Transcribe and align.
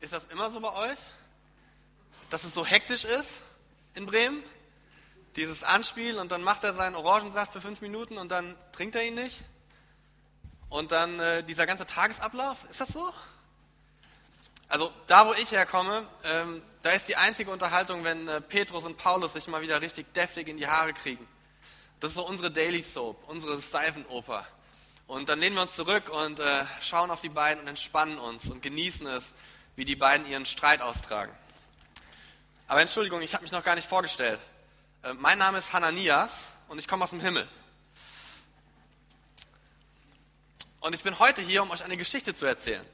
Ist 0.00 0.12
das 0.12 0.26
immer 0.26 0.50
so 0.50 0.60
bei 0.60 0.72
euch? 0.72 0.98
Dass 2.30 2.44
es 2.44 2.54
so 2.54 2.64
hektisch 2.64 3.04
ist 3.04 3.28
in 3.94 4.06
Bremen? 4.06 4.42
Dieses 5.36 5.62
Anspiel 5.62 6.18
und 6.18 6.32
dann 6.32 6.42
macht 6.42 6.64
er 6.64 6.74
seinen 6.74 6.96
Orangensaft 6.96 7.52
für 7.52 7.60
fünf 7.60 7.80
Minuten 7.80 8.18
und 8.18 8.30
dann 8.30 8.56
trinkt 8.72 8.94
er 8.94 9.04
ihn 9.04 9.14
nicht? 9.14 9.42
Und 10.68 10.92
dann 10.92 11.18
äh, 11.18 11.42
dieser 11.42 11.66
ganze 11.66 11.86
Tagesablauf, 11.86 12.64
ist 12.70 12.80
das 12.80 12.88
so? 12.88 13.12
Also 14.68 14.92
da, 15.06 15.26
wo 15.26 15.32
ich 15.34 15.50
herkomme, 15.50 16.06
ähm, 16.24 16.62
da 16.82 16.90
ist 16.90 17.08
die 17.08 17.16
einzige 17.16 17.50
Unterhaltung, 17.50 18.04
wenn 18.04 18.28
äh, 18.28 18.40
Petrus 18.40 18.84
und 18.84 18.96
Paulus 18.98 19.32
sich 19.32 19.48
mal 19.48 19.62
wieder 19.62 19.80
richtig 19.80 20.12
deftig 20.12 20.46
in 20.46 20.58
die 20.58 20.66
Haare 20.66 20.92
kriegen. 20.92 21.26
Das 22.00 22.10
ist 22.10 22.16
so 22.16 22.26
unsere 22.26 22.50
Daily 22.50 22.82
Soap, 22.82 23.28
unsere 23.28 23.58
Seifenoper. 23.60 24.46
Und 25.06 25.30
dann 25.30 25.40
lehnen 25.40 25.56
wir 25.56 25.62
uns 25.62 25.74
zurück 25.74 26.10
und 26.10 26.38
äh, 26.38 26.64
schauen 26.82 27.10
auf 27.10 27.20
die 27.20 27.30
beiden 27.30 27.62
und 27.62 27.68
entspannen 27.68 28.18
uns 28.18 28.44
und 28.44 28.60
genießen 28.60 29.06
es, 29.06 29.32
wie 29.78 29.84
die 29.84 29.94
beiden 29.94 30.26
ihren 30.26 30.44
Streit 30.44 30.82
austragen. 30.82 31.32
Aber 32.66 32.80
Entschuldigung, 32.80 33.22
ich 33.22 33.32
habe 33.34 33.44
mich 33.44 33.52
noch 33.52 33.62
gar 33.62 33.76
nicht 33.76 33.88
vorgestellt. 33.88 34.40
Äh, 35.04 35.12
mein 35.14 35.38
Name 35.38 35.58
ist 35.58 35.72
Hananias 35.72 36.48
und 36.66 36.80
ich 36.80 36.88
komme 36.88 37.04
aus 37.04 37.10
dem 37.10 37.20
Himmel. 37.20 37.46
Und 40.80 40.96
ich 40.96 41.04
bin 41.04 41.16
heute 41.20 41.42
hier, 41.42 41.62
um 41.62 41.70
euch 41.70 41.84
eine 41.84 41.96
Geschichte 41.96 42.34
zu 42.34 42.44
erzählen. 42.44 42.84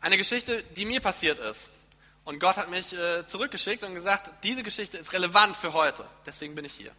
Eine 0.00 0.18
Geschichte, 0.18 0.64
die 0.74 0.84
mir 0.84 1.00
passiert 1.00 1.38
ist. 1.38 1.70
Und 2.24 2.40
Gott 2.40 2.56
hat 2.56 2.68
mich 2.68 2.92
äh, 2.92 3.24
zurückgeschickt 3.28 3.84
und 3.84 3.94
gesagt, 3.94 4.28
diese 4.42 4.64
Geschichte 4.64 4.98
ist 4.98 5.12
relevant 5.12 5.56
für 5.56 5.72
heute. 5.72 6.04
Deswegen 6.26 6.56
bin 6.56 6.64
ich 6.64 6.72
hier. 6.72 6.90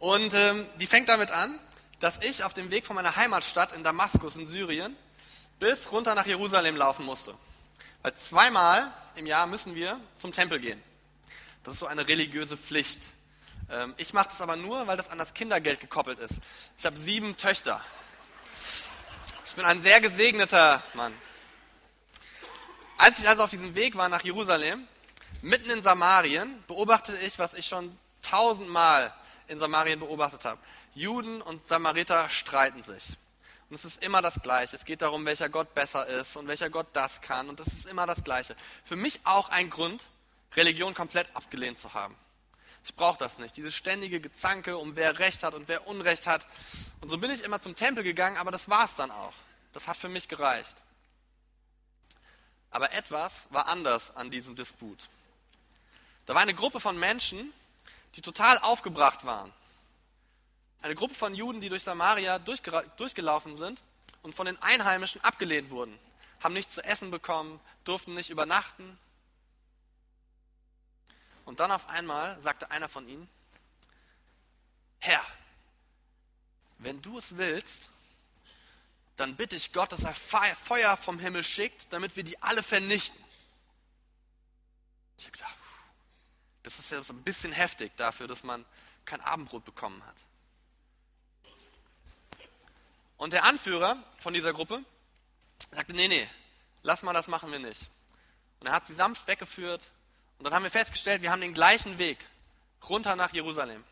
Und 0.00 0.34
ähm, 0.34 0.66
die 0.78 0.86
fängt 0.86 1.08
damit 1.08 1.30
an, 1.30 1.58
dass 2.00 2.22
ich 2.22 2.44
auf 2.44 2.52
dem 2.52 2.70
Weg 2.70 2.84
von 2.84 2.94
meiner 2.94 3.16
Heimatstadt 3.16 3.72
in 3.72 3.82
Damaskus 3.82 4.36
in 4.36 4.46
Syrien 4.46 4.94
bis 5.64 5.90
runter 5.90 6.14
nach 6.14 6.26
Jerusalem 6.26 6.76
laufen 6.76 7.06
musste. 7.06 7.34
Weil 8.02 8.14
zweimal 8.16 8.92
im 9.14 9.24
Jahr 9.24 9.46
müssen 9.46 9.74
wir 9.74 9.98
zum 10.18 10.30
Tempel 10.30 10.60
gehen. 10.60 10.82
Das 11.62 11.72
ist 11.72 11.80
so 11.80 11.86
eine 11.86 12.06
religiöse 12.06 12.58
Pflicht. 12.58 13.00
Ähm, 13.70 13.94
ich 13.96 14.12
mache 14.12 14.28
das 14.28 14.42
aber 14.42 14.56
nur, 14.56 14.86
weil 14.86 14.98
das 14.98 15.08
an 15.08 15.16
das 15.16 15.32
Kindergeld 15.32 15.80
gekoppelt 15.80 16.18
ist. 16.18 16.34
Ich 16.76 16.84
habe 16.84 16.98
sieben 16.98 17.38
Töchter. 17.38 17.80
Ich 19.46 19.54
bin 19.54 19.64
ein 19.64 19.80
sehr 19.80 20.02
gesegneter 20.02 20.82
Mann. 20.92 21.14
Als 22.98 23.18
ich 23.20 23.26
also 23.26 23.44
auf 23.44 23.50
diesem 23.50 23.74
Weg 23.74 23.96
war 23.96 24.10
nach 24.10 24.22
Jerusalem, 24.22 24.86
mitten 25.40 25.70
in 25.70 25.82
Samarien, 25.82 26.62
beobachtete 26.66 27.16
ich, 27.20 27.38
was 27.38 27.54
ich 27.54 27.64
schon 27.64 27.98
tausendmal 28.20 29.14
in 29.48 29.58
Samarien 29.58 29.98
beobachtet 29.98 30.44
habe. 30.44 30.60
Juden 30.94 31.40
und 31.40 31.66
Samariter 31.66 32.28
streiten 32.28 32.84
sich. 32.84 33.16
Und 33.74 33.78
es 33.78 33.86
ist 33.86 34.04
immer 34.04 34.22
das 34.22 34.40
Gleiche. 34.40 34.76
Es 34.76 34.84
geht 34.84 35.02
darum, 35.02 35.26
welcher 35.26 35.48
Gott 35.48 35.74
besser 35.74 36.06
ist 36.06 36.36
und 36.36 36.46
welcher 36.46 36.70
Gott 36.70 36.86
das 36.92 37.20
kann. 37.20 37.48
Und 37.48 37.58
es 37.58 37.66
ist 37.66 37.86
immer 37.86 38.06
das 38.06 38.22
Gleiche. 38.22 38.54
Für 38.84 38.94
mich 38.94 39.18
auch 39.24 39.48
ein 39.48 39.68
Grund, 39.68 40.06
Religion 40.54 40.94
komplett 40.94 41.26
abgelehnt 41.34 41.76
zu 41.76 41.92
haben. 41.92 42.14
Ich 42.84 42.94
brauche 42.94 43.18
das 43.18 43.38
nicht. 43.38 43.56
Dieses 43.56 43.74
ständige 43.74 44.20
Gezanke 44.20 44.78
um 44.78 44.94
wer 44.94 45.18
Recht 45.18 45.42
hat 45.42 45.54
und 45.54 45.66
wer 45.66 45.88
Unrecht 45.88 46.28
hat. 46.28 46.46
Und 47.00 47.08
so 47.08 47.18
bin 47.18 47.32
ich 47.32 47.42
immer 47.42 47.60
zum 47.60 47.74
Tempel 47.74 48.04
gegangen, 48.04 48.36
aber 48.36 48.52
das 48.52 48.70
war 48.70 48.84
es 48.84 48.94
dann 48.94 49.10
auch. 49.10 49.34
Das 49.72 49.88
hat 49.88 49.96
für 49.96 50.08
mich 50.08 50.28
gereicht. 50.28 50.76
Aber 52.70 52.92
etwas 52.92 53.48
war 53.50 53.66
anders 53.66 54.14
an 54.14 54.30
diesem 54.30 54.54
Disput. 54.54 55.08
Da 56.26 56.36
war 56.36 56.42
eine 56.42 56.54
Gruppe 56.54 56.78
von 56.78 56.96
Menschen, 56.96 57.52
die 58.14 58.22
total 58.22 58.56
aufgebracht 58.58 59.24
waren. 59.24 59.52
Eine 60.84 60.96
Gruppe 60.96 61.14
von 61.14 61.34
Juden, 61.34 61.62
die 61.62 61.70
durch 61.70 61.82
Samaria 61.82 62.38
durchgelaufen 62.38 63.56
sind 63.56 63.80
und 64.20 64.34
von 64.34 64.44
den 64.44 64.60
Einheimischen 64.60 65.18
abgelehnt 65.22 65.70
wurden, 65.70 65.98
haben 66.42 66.52
nichts 66.52 66.74
zu 66.74 66.84
essen 66.84 67.10
bekommen, 67.10 67.58
durften 67.84 68.12
nicht 68.12 68.28
übernachten. 68.28 68.98
Und 71.46 71.58
dann 71.60 71.70
auf 71.70 71.88
einmal 71.88 72.38
sagte 72.42 72.70
einer 72.70 72.90
von 72.90 73.08
ihnen, 73.08 73.26
Herr, 74.98 75.24
wenn 76.76 77.00
du 77.00 77.16
es 77.16 77.38
willst, 77.38 77.88
dann 79.16 79.36
bitte 79.36 79.56
ich 79.56 79.72
Gott, 79.72 79.90
dass 79.90 80.04
er 80.04 80.12
Feuer 80.12 80.98
vom 80.98 81.18
Himmel 81.18 81.44
schickt, 81.44 81.90
damit 81.94 82.14
wir 82.14 82.24
die 82.24 82.42
alle 82.42 82.62
vernichten. 82.62 83.24
Ich 85.16 85.24
habe 85.24 85.32
gedacht, 85.32 85.54
das 86.62 86.78
ist 86.78 86.90
ja 86.90 87.02
so 87.02 87.14
ein 87.14 87.22
bisschen 87.22 87.52
heftig 87.52 87.96
dafür, 87.96 88.28
dass 88.28 88.42
man 88.42 88.66
kein 89.06 89.22
Abendbrot 89.22 89.64
bekommen 89.64 90.04
hat. 90.04 90.16
Und 93.16 93.32
der 93.32 93.44
Anführer 93.44 93.96
von 94.18 94.34
dieser 94.34 94.52
Gruppe 94.52 94.84
sagte, 95.70 95.94
nee, 95.94 96.08
nee, 96.08 96.28
lass 96.82 97.02
mal, 97.02 97.12
das 97.12 97.28
machen 97.28 97.50
wir 97.52 97.58
nicht. 97.58 97.88
Und 98.60 98.66
er 98.66 98.72
hat 98.72 98.86
sie 98.86 98.94
sanft 98.94 99.26
weggeführt. 99.26 99.90
Und 100.38 100.44
dann 100.44 100.54
haben 100.54 100.64
wir 100.64 100.70
festgestellt, 100.70 101.22
wir 101.22 101.30
haben 101.30 101.40
den 101.40 101.54
gleichen 101.54 101.98
Weg 101.98 102.18
runter 102.88 103.16
nach 103.16 103.32
Jerusalem. 103.32 103.84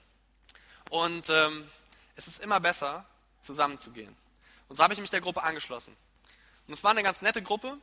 Und 0.90 1.28
ähm, 1.30 1.68
es 2.16 2.26
ist 2.26 2.42
immer 2.42 2.60
besser, 2.60 3.04
zusammenzugehen. 3.42 4.14
Und 4.68 4.76
so 4.76 4.82
habe 4.82 4.94
ich 4.94 5.00
mich 5.00 5.10
der 5.10 5.20
Gruppe 5.20 5.42
angeschlossen. 5.42 5.96
Und 6.66 6.74
es 6.74 6.84
war 6.84 6.92
eine 6.92 7.02
ganz 7.02 7.22
nette 7.22 7.42
Gruppe. 7.42 7.76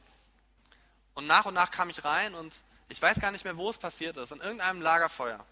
Und 1.14 1.28
nach 1.28 1.46
und 1.46 1.54
nach 1.54 1.72
kam 1.72 1.90
ich 1.90 2.04
rein 2.04 2.34
und 2.34 2.54
ich 2.88 3.02
weiß 3.02 3.20
gar 3.20 3.32
nicht 3.32 3.44
mehr, 3.44 3.58
wo 3.58 3.70
es 3.70 3.78
passiert 3.78 4.18
ist. 4.18 4.32
In 4.32 4.40
irgendeinem 4.40 4.82
Lagerfeuer. 4.82 5.46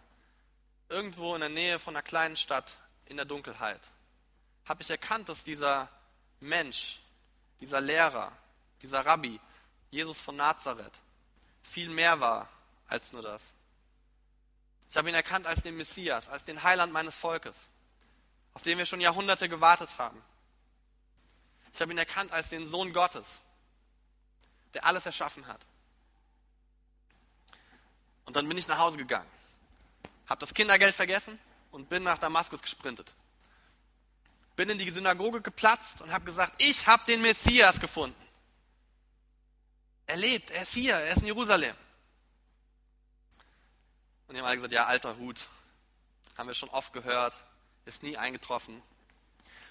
Irgendwo 0.90 1.36
in 1.36 1.42
der 1.42 1.50
Nähe 1.50 1.80
von 1.80 1.96
einer 1.96 2.04
kleinen 2.04 2.36
Stadt 2.36 2.78
in 3.06 3.18
der 3.18 3.26
Dunkelheit. 3.26 3.82
Habe 4.68 4.82
ich 4.82 4.90
erkannt, 4.90 5.30
dass 5.30 5.44
dieser 5.44 5.90
Mensch, 6.40 7.00
dieser 7.62 7.82
Lehrer, 7.82 8.32
dieser 8.82 9.06
Rabbi, 9.06 9.40
Jesus 9.92 10.20
von 10.20 10.36
Nazareth, 10.36 11.00
viel 11.64 11.90
mehr 11.90 12.20
war 12.20 12.50
als 12.88 13.12
nur 13.12 13.22
das. 13.22 13.42
Ich 14.90 14.96
habe 14.96 15.10
ihn 15.10 15.16
erkannt 15.16 15.46
als 15.48 15.62
den 15.62 15.76
Messias, 15.76 16.30
als 16.30 16.44
den 16.44 16.64
Heiland 16.64 16.94
meines 16.94 17.18
Volkes, 17.18 17.56
auf 18.54 18.62
den 18.62 18.78
wir 18.78 18.86
schon 18.86 19.02
Jahrhunderte 19.02 19.50
gewartet 19.50 19.98
haben. 19.98 20.22
Ich 21.74 21.82
habe 21.82 21.92
ihn 21.92 21.98
erkannt 21.98 22.32
als 22.32 22.50
den 22.50 22.68
Sohn 22.68 22.94
Gottes, 22.94 23.42
der 24.74 24.86
alles 24.86 25.06
erschaffen 25.06 25.46
hat. 25.48 25.60
Und 28.26 28.36
dann 28.36 28.48
bin 28.48 28.58
ich 28.58 28.68
nach 28.68 28.80
Hause 28.80 28.98
gegangen, 28.98 29.30
habe 30.28 30.40
das 30.40 30.54
Kindergeld 30.54 30.96
vergessen 30.96 31.40
und 31.72 31.88
bin 31.90 32.04
nach 32.04 32.18
Damaskus 32.18 32.62
gesprintet. 32.62 33.14
Bin 34.58 34.70
in 34.70 34.78
die 34.78 34.92
Synagoge 34.92 35.40
geplatzt 35.40 36.02
und 36.02 36.12
habe 36.12 36.26
gesagt, 36.26 36.54
ich 36.58 36.86
habe 36.88 37.04
den 37.08 37.22
Messias 37.22 37.80
gefunden. 37.80 38.22
Er 40.08 40.18
lebt, 40.18 40.50
er 40.50 40.64
ist 40.64 40.74
hier, 40.74 40.96
er 40.96 41.12
ist 41.12 41.20
in 41.20 41.28
Jerusalem. 41.28 41.76
Und 44.28 44.34
die 44.34 44.40
haben 44.40 44.48
alle 44.48 44.56
gesagt, 44.56 44.74
ja, 44.74 44.86
alter 44.86 45.16
Hut, 45.18 45.48
haben 46.38 46.48
wir 46.48 46.56
schon 46.56 46.70
oft 46.70 46.92
gehört, 46.92 47.36
ist 47.86 48.04
nie 48.04 48.18
eingetroffen. 48.18 48.82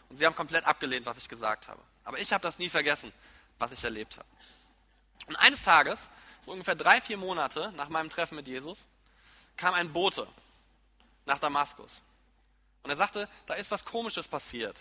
Und 0.09 0.17
sie 0.17 0.25
haben 0.25 0.37
komplett 0.37 0.65
abgelehnt, 0.65 1.05
was 1.05 1.19
ich 1.19 1.29
gesagt 1.29 1.69
habe. 1.69 1.83
Aber 2.05 2.19
ich 2.19 2.33
habe 2.33 2.43
das 2.43 2.59
nie 2.59 2.69
vergessen, 2.69 3.13
was 3.59 3.73
ich 3.73 3.83
erlebt 3.83 4.17
habe. 4.17 4.29
Und 5.27 5.37
eines 5.37 5.65
Tages, 5.65 6.09
so 6.41 6.53
ungefähr 6.53 6.77
drei, 6.77 7.01
vier 7.01 7.17
Monate 7.17 7.73
nach 7.77 7.89
meinem 7.89 8.09
Treffen 8.09 8.37
mit 8.37 8.47
Jesus, 8.47 8.79
kam 9.57 9.75
ein 9.75 9.93
Bote 9.93 10.29
nach 11.25 11.41
Damaskus. 11.41 11.91
Und 12.87 12.91
er 12.91 12.97
sagte, 12.97 13.29
da 13.47 13.55
ist 13.55 13.73
was 13.73 13.85
Komisches 13.85 14.29
passiert. 14.29 14.79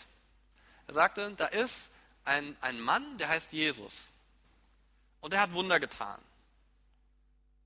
Er 0.85 0.93
sagte, 0.93 1.31
da 1.37 1.47
ist 1.47 1.89
ein, 2.23 2.55
ein 2.61 2.79
Mann, 2.79 3.17
der 3.17 3.29
heißt 3.29 3.51
Jesus. 3.51 3.95
Und 5.21 5.33
der 5.33 5.41
hat 5.41 5.53
Wunder 5.53 5.79
getan. 5.79 6.21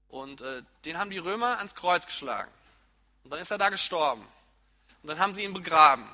Und 0.08 0.40
äh, 0.40 0.64
den 0.86 0.98
haben 0.98 1.10
die 1.10 1.18
Römer 1.18 1.58
ans 1.58 1.76
Kreuz 1.76 2.06
geschlagen. 2.06 2.50
Und 3.26 3.32
dann 3.32 3.42
ist 3.42 3.52
er 3.52 3.58
da 3.58 3.68
gestorben. 3.68 4.26
Und 5.04 5.10
dann 5.10 5.20
haben 5.20 5.36
sie 5.36 5.44
ihn 5.44 5.54
begraben. 5.54 6.10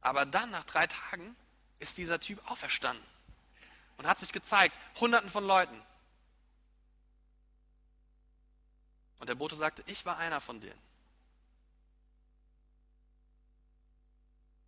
Aber 0.00 0.24
dann, 0.24 0.50
nach 0.50 0.64
drei 0.64 0.86
Tagen, 0.86 1.36
ist 1.80 1.98
dieser 1.98 2.18
Typ 2.18 2.40
auferstanden 2.50 3.04
und 3.98 4.06
hat 4.06 4.20
sich 4.20 4.32
gezeigt, 4.32 4.74
hunderten 4.98 5.28
von 5.28 5.46
Leuten. 5.46 5.78
Und 9.18 9.28
der 9.28 9.34
Bote 9.34 9.56
sagte, 9.56 9.82
ich 9.84 10.06
war 10.06 10.16
einer 10.16 10.40
von 10.40 10.62
denen. 10.62 10.89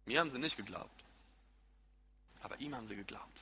Mir 0.05 0.21
haben 0.21 0.31
sie 0.31 0.39
nicht 0.39 0.57
geglaubt, 0.57 1.05
aber 2.43 2.59
ihm 2.59 2.75
haben 2.75 2.89
sie 2.89 2.97
geglaubt. 2.97 3.41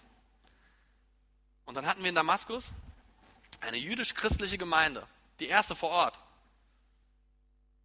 Und 1.65 1.75
dann 1.75 1.87
hatten 1.87 2.03
wir 2.03 2.09
in 2.09 2.15
Damaskus 2.15 2.73
eine 3.61 3.77
jüdisch-christliche 3.77 4.59
Gemeinde, 4.59 5.07
die 5.39 5.49
erste 5.49 5.75
vor 5.75 5.91
Ort. 5.91 6.19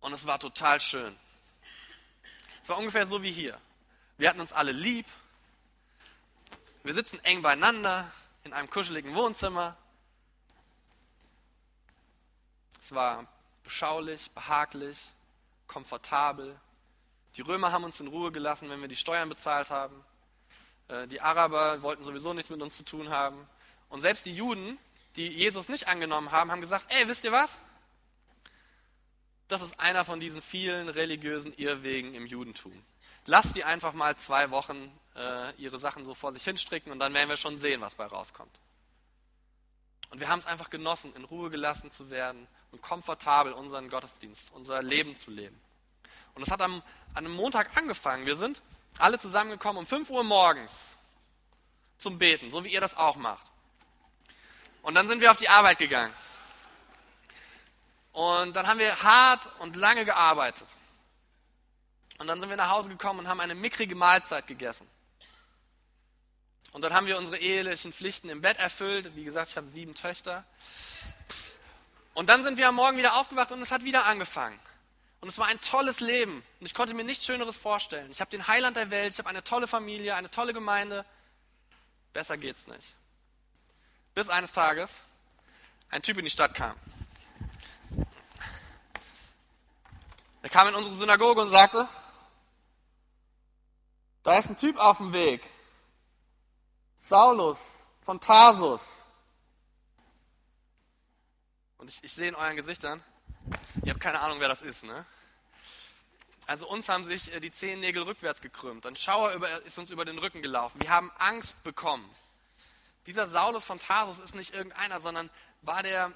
Und 0.01 0.13
es 0.13 0.25
war 0.25 0.39
total 0.39 0.80
schön. 0.80 1.16
Es 2.63 2.69
war 2.69 2.77
ungefähr 2.77 3.07
so 3.07 3.22
wie 3.22 3.31
hier. 3.31 3.60
Wir 4.18 4.30
hatten 4.30 4.39
uns 4.39 4.51
alle 4.51 4.72
lieb, 4.72 5.06
wir 6.86 6.94
sitzen 6.94 7.19
eng 7.24 7.42
beieinander 7.42 8.12
in 8.44 8.54
einem 8.54 8.69
kuscheligen 8.69 9.16
Wohnzimmer. 9.16 9.75
Es 12.80 12.92
war 12.92 13.25
beschaulich, 13.63 14.30
behaglich, 14.30 15.00
komfortabel. 15.66 16.56
Die 17.38 17.42
Römer 17.42 17.72
haben 17.72 17.84
uns 17.84 18.00
in 18.00 18.08
Ruhe 18.08 18.32
gelassen, 18.32 18.70
wenn 18.70 18.82
wir 18.82 18.88
die 18.88 18.96
Steuern 18.96 19.30
bezahlt 19.30 19.70
haben. 19.70 20.04
Äh, 20.88 21.08
die 21.08 21.22
Araber 21.22 21.82
wollten 21.82 22.04
sowieso 22.04 22.34
nichts 22.34 22.50
mit 22.50 22.62
uns 22.62 22.78
zu 22.78 22.84
tun 22.84 23.10
haben. 23.10 23.48
Und 23.90 24.02
selbst 24.02 24.26
die 24.26 24.36
Juden, 24.36 24.78
die 25.16 25.28
Jesus 25.28 25.70
nicht 25.70 25.88
angenommen 25.88 26.32
haben, 26.32 26.52
haben 26.52 26.62
gesagt, 26.62 26.88
ey, 26.90 27.08
wisst 27.08 27.24
ihr 27.24 27.32
was? 27.32 27.50
Das 29.48 29.62
ist 29.62 29.80
einer 29.80 30.06
von 30.06 30.20
diesen 30.20 30.42
vielen 30.42 30.90
religiösen 30.90 31.54
Irrwegen 31.54 32.16
im 32.16 32.26
Judentum. 32.26 32.84
Lasst 33.26 33.56
die 33.56 33.64
einfach 33.64 33.94
mal 33.94 34.16
zwei 34.16 34.50
Wochen 34.52 34.92
äh, 35.16 35.54
ihre 35.58 35.78
Sachen 35.78 36.06
so 36.06 36.14
vor 36.14 36.34
sich 36.34 36.44
hinstricken 36.44 36.92
und 36.92 37.00
dann 37.00 37.14
werden 37.14 37.30
wir 37.30 37.38
schon 37.38 37.60
sehen, 37.60 37.82
was 37.82 37.96
bei 37.96 38.06
rauskommt. 38.06 38.60
Und 40.10 40.20
wir 40.20 40.30
haben 40.30 40.40
es 40.40 40.46
einfach 40.46 40.70
genossen, 40.70 41.14
in 41.16 41.26
Ruhe 41.26 41.50
gelassen 41.50 41.92
zu 41.92 42.10
werden 42.10 42.48
und 42.72 42.82
komfortabel 42.82 43.54
unseren 43.54 43.90
Gottesdienst, 43.90 44.52
unser 44.52 44.82
Leben 44.82 45.16
zu 45.16 45.32
leben. 45.32 45.60
Und 46.36 46.44
es 46.44 46.52
hat 46.52 46.62
am, 46.62 46.84
an 47.14 47.26
einem 47.26 47.34
Montag 47.34 47.76
angefangen. 47.78 48.26
Wir 48.26 48.38
sind 48.38 48.62
alle 48.98 49.18
zusammengekommen 49.20 49.80
um 49.80 49.88
5 49.88 50.10
Uhr 50.10 50.24
morgens 50.24 50.72
zum 51.98 52.18
Beten, 52.20 52.52
so 52.52 52.64
wie 52.64 52.74
ihr 52.74 52.82
das 52.82 52.96
auch 52.96 53.16
macht. 53.16 53.46
Und 54.82 54.94
dann 54.96 55.10
sind 55.10 55.22
wir 55.22 55.32
auf 55.32 55.38
die 55.38 55.50
Arbeit 55.50 55.80
gegangen. 55.80 56.14
Und 58.12 58.56
dann 58.56 58.68
haben 58.68 58.80
wir 58.80 59.02
hart 59.02 59.50
und 59.60 59.76
lange 59.76 60.06
gearbeitet. 60.06 60.68
Und 62.18 62.28
dann 62.28 62.40
sind 62.40 62.50
wir 62.50 62.56
nach 62.56 62.70
Hause 62.70 62.90
gekommen 62.90 63.20
und 63.20 63.28
haben 63.28 63.40
eine 63.40 63.56
mickrige 63.56 63.96
Mahlzeit 63.96 64.48
gegessen. 64.48 64.88
Und 66.72 66.82
dann 66.82 66.94
haben 66.94 67.08
wir 67.08 67.18
unsere 67.18 67.38
ehelichen 67.38 67.92
Pflichten 67.94 68.30
im 68.30 68.42
Bett 68.42 68.58
erfüllt. 68.60 69.16
Wie 69.16 69.24
gesagt, 69.24 69.50
ich 69.50 69.58
habe 69.58 69.68
sieben 69.68 69.96
Töchter. 69.96 70.46
Und 72.14 72.30
dann 72.30 72.44
sind 72.44 72.58
wir 72.58 72.70
am 72.70 72.76
Morgen 72.76 72.98
wieder 72.98 73.16
aufgewacht 73.16 73.52
und 73.52 73.62
es 73.62 73.72
hat 73.72 73.84
wieder 73.84 74.06
angefangen. 74.06 74.60
Und 75.25 75.30
es 75.30 75.39
war 75.39 75.48
ein 75.48 75.60
tolles 75.60 76.01
Leben. 76.01 76.44
Und 76.60 76.68
ich 76.68 76.75
konnte 76.75 76.94
mir 76.94 77.04
nichts 77.04 77.25
Schöneres 77.25 77.57
vorstellen. 77.57 78.12
Ich 78.12 78.22
habe 78.22 78.30
den 78.30 78.48
Heiland 78.48 78.77
der 78.77 78.92
Welt, 78.92 79.13
ich 79.13 79.18
habe 79.18 79.27
eine 79.27 79.44
tolle 79.44 79.66
Familie, 79.66 80.13
eine 80.13 80.30
tolle 80.30 80.54
Gemeinde. 80.54 81.04
Besser 82.13 82.38
geht's 82.38 82.68
nicht. 82.68 82.95
Bis 84.13 84.30
eines 84.30 84.54
Tages 84.54 85.01
ein 85.89 86.04
Typ 86.04 86.19
in 86.19 86.25
die 86.25 86.30
Stadt 86.30 86.54
kam. 86.54 86.75
Er 90.44 90.50
kam 90.51 90.68
in 90.68 90.75
unsere 90.75 90.94
Synagoge 90.94 91.42
und 91.42 91.50
sagte, 91.50 91.88
da 94.22 94.38
ist 94.38 94.51
ein 94.51 94.57
Typ 94.57 94.77
auf 94.77 94.98
dem 94.98 95.12
Weg. 95.12 95.42
Saulus 97.00 97.80
von 98.04 98.19
Tarsus. 98.19 99.06
Und 101.80 101.89
ich, 101.89 102.04
ich 102.04 102.13
sehe 102.13 102.27
in 102.27 102.36
euren 102.36 102.56
Gesichtern, 102.56 103.04
ihr 103.83 103.92
habt 103.92 104.01
keine 104.01 104.19
Ahnung, 104.19 104.39
wer 104.39 104.50
das 104.50 104.62
ist, 104.62 104.83
ne? 104.83 105.04
Also 106.47 106.68
uns 106.68 106.89
haben 106.89 107.06
sich 107.06 107.33
äh, 107.33 107.39
die 107.39 107.51
Zehennägel 107.51 108.03
rückwärts 108.03 108.42
gekrümmt. 108.42 108.86
Ein 108.86 108.95
Schauer 108.95 109.31
ist 109.65 109.77
uns 109.77 109.89
über 109.89 110.06
den 110.06 110.19
Rücken 110.19 110.42
gelaufen. 110.42 110.80
Wir 110.81 110.89
haben 110.89 111.12
Angst 111.18 111.63
bekommen. 111.63 112.09
Dieser 113.07 113.27
Saulus 113.27 113.63
von 113.63 113.80
Tarsus 113.80 114.19
ist 114.19 114.36
nicht 114.36 114.53
irgendeiner, 114.53 115.00
sondern 115.00 115.30
war 115.62 115.83
der 115.83 116.12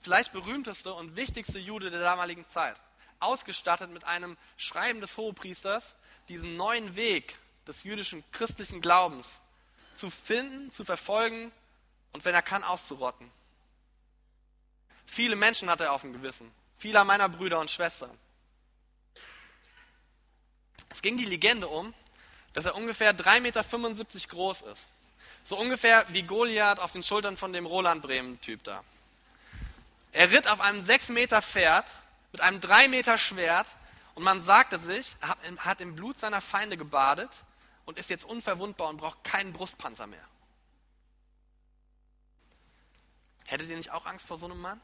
vielleicht 0.00 0.32
berühmteste 0.32 0.92
und 0.94 1.16
wichtigste 1.16 1.58
Jude 1.58 1.90
der 1.90 2.00
damaligen 2.00 2.46
Zeit. 2.46 2.76
Ausgestattet 3.20 3.90
mit 3.90 4.04
einem 4.04 4.36
Schreiben 4.56 5.00
des 5.00 5.16
Hohepriesters, 5.16 5.94
diesen 6.28 6.56
neuen 6.56 6.96
Weg 6.96 7.36
des 7.66 7.82
jüdischen 7.84 8.24
christlichen 8.32 8.80
Glaubens 8.80 9.26
zu 9.94 10.10
finden, 10.10 10.70
zu 10.70 10.84
verfolgen 10.84 11.52
und 12.12 12.24
wenn 12.24 12.34
er 12.34 12.42
kann, 12.42 12.64
auszurotten. 12.64 13.30
Viele 15.04 15.36
Menschen 15.36 15.68
hat 15.68 15.80
er 15.80 15.92
auf 15.92 16.02
dem 16.02 16.12
Gewissen. 16.12 16.50
Viele 16.78 17.04
meiner 17.04 17.28
Brüder 17.28 17.60
und 17.60 17.70
Schwestern. 17.70 18.16
Es 21.00 21.02
ging 21.02 21.16
die 21.16 21.24
Legende 21.24 21.66
um, 21.66 21.94
dass 22.52 22.66
er 22.66 22.74
ungefähr 22.74 23.16
3,75 23.16 23.40
Meter 23.40 23.64
groß 24.28 24.60
ist. 24.60 24.86
So 25.42 25.58
ungefähr 25.58 26.04
wie 26.10 26.24
Goliath 26.24 26.78
auf 26.78 26.92
den 26.92 27.02
Schultern 27.02 27.38
von 27.38 27.54
dem 27.54 27.64
Roland 27.64 28.02
Bremen-Typ 28.02 28.62
da. 28.64 28.84
Er 30.12 30.30
ritt 30.30 30.46
auf 30.46 30.60
einem 30.60 30.84
6 30.84 31.08
Meter 31.08 31.40
Pferd 31.40 31.90
mit 32.32 32.42
einem 32.42 32.60
3 32.60 32.88
Meter 32.88 33.16
Schwert 33.16 33.66
und 34.14 34.24
man 34.24 34.42
sagte 34.42 34.78
sich, 34.78 35.16
er 35.22 35.38
hat 35.64 35.80
im 35.80 35.96
Blut 35.96 36.18
seiner 36.18 36.42
Feinde 36.42 36.76
gebadet 36.76 37.30
und 37.86 37.98
ist 37.98 38.10
jetzt 38.10 38.26
unverwundbar 38.26 38.90
und 38.90 38.98
braucht 38.98 39.24
keinen 39.24 39.54
Brustpanzer 39.54 40.06
mehr. 40.06 40.28
Hättet 43.46 43.70
ihr 43.70 43.76
nicht 43.78 43.90
auch 43.90 44.04
Angst 44.04 44.26
vor 44.26 44.36
so 44.36 44.44
einem 44.44 44.60
Mann? 44.60 44.78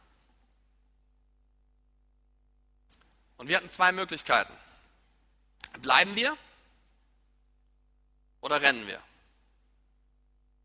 Und 3.36 3.48
wir 3.48 3.58
hatten 3.58 3.70
zwei 3.70 3.92
Möglichkeiten. 3.92 4.54
Bleiben 5.80 6.14
wir 6.16 6.36
oder 8.40 8.60
rennen 8.60 8.86
wir? 8.86 9.02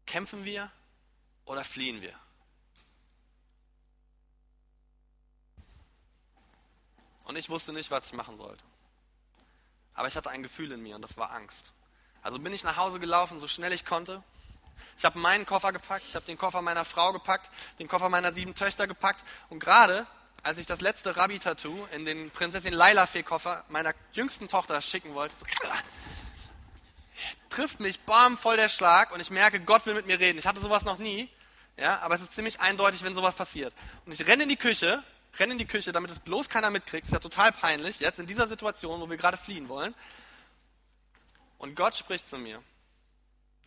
Kämpfen 0.06 0.46
wir 0.46 0.72
oder 1.46 1.64
fliehen 1.64 2.02
wir? 2.02 2.14
Und 7.26 7.38
ich 7.38 7.50
wusste 7.50 7.72
nicht, 7.72 7.92
was 7.92 8.08
ich 8.08 8.14
machen 8.14 8.38
sollte. 8.38 8.64
Aber 9.94 10.08
ich 10.08 10.16
hatte 10.16 10.30
ein 10.30 10.44
Gefühl 10.44 10.72
in 10.72 10.82
mir 10.82 10.96
und 10.96 11.02
das 11.02 11.18
war 11.18 11.32
Angst. 11.32 11.66
Also 12.22 12.40
bin 12.40 12.54
ich 12.54 12.64
nach 12.64 12.78
Hause 12.78 13.00
gelaufen, 13.00 13.40
so 13.40 13.48
schnell 13.48 13.74
ich 13.74 13.86
konnte. 13.86 14.24
Ich 14.98 15.06
habe 15.06 15.20
meinen 15.20 15.46
Koffer 15.46 15.72
gepackt, 15.72 16.08
ich 16.08 16.16
habe 16.16 16.26
den 16.26 16.38
Koffer 16.38 16.62
meiner 16.62 16.86
Frau 16.86 17.12
gepackt, 17.12 17.50
den 17.80 17.88
Koffer 17.88 18.10
meiner 18.10 18.34
sieben 18.34 18.54
Töchter 18.56 18.88
gepackt. 18.88 19.24
Und 19.50 19.60
gerade 19.60 20.06
als 20.44 20.60
ich 20.60 20.66
das 20.66 20.82
letzte 20.82 21.16
Rabbi-Tattoo 21.16 21.88
in 21.92 22.06
den 22.06 22.32
Prinzessin 22.32 22.74
Laila-Fee-Koffer 22.74 23.66
meiner 23.70 23.94
jüngsten 24.14 24.48
Tochter 24.48 24.82
schicken 24.82 25.14
wollte, 25.14 25.36
so, 25.36 25.46
trifft 27.50 27.80
mich 27.80 28.00
bam 28.02 28.38
voll 28.38 28.58
der 28.58 28.70
Schlag 28.70 29.12
und 29.12 29.20
ich 29.20 29.30
merke, 29.30 29.60
Gott 29.60 29.86
will 29.86 29.94
mit 29.94 30.08
mir 30.08 30.20
reden. 30.20 30.40
Ich 30.40 30.48
hatte 30.48 30.60
sowas 30.60 30.84
noch 30.84 30.98
nie, 30.98 31.30
ja, 31.78 32.00
aber 32.00 32.16
es 32.16 32.22
ist 32.22 32.34
ziemlich 32.34 32.60
eindeutig, 32.60 33.04
wenn 33.04 33.16
sowas 33.16 33.36
passiert. 33.36 33.74
Und 34.06 34.12
ich 34.12 34.26
renne 34.26 34.44
in 34.44 34.50
die 34.50 34.56
Küche, 34.56 35.04
renne 35.40 35.54
in 35.54 35.60
die 35.60 35.68
Küche, 35.68 35.92
damit 35.92 36.12
es 36.12 36.20
bloß 36.20 36.50
keiner 36.50 36.70
mitkriegt. 36.70 37.06
Ist 37.06 37.14
ja 37.14 37.20
total 37.20 37.52
peinlich, 37.52 38.00
jetzt 38.00 38.20
in 38.20 38.28
dieser 38.28 38.48
Situation, 38.48 39.00
wo 39.00 39.10
wir 39.10 39.18
gerade 39.18 39.38
fliehen 39.38 39.70
wollen. 39.70 39.94
Und 41.58 41.76
Gott 41.76 41.96
spricht 41.96 42.28
zu 42.28 42.38
mir. 42.38 42.62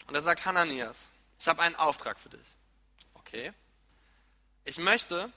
Und 0.06 0.14
er 0.14 0.22
sagt, 0.22 0.44
Hananias, 0.44 0.96
ich 1.38 1.46
habe 1.46 1.62
einen 1.62 1.76
Auftrag 1.76 2.18
für 2.18 2.28
dich. 2.28 2.46
Okay. 3.14 3.52
Ich 4.64 4.78
möchte, 4.78 5.30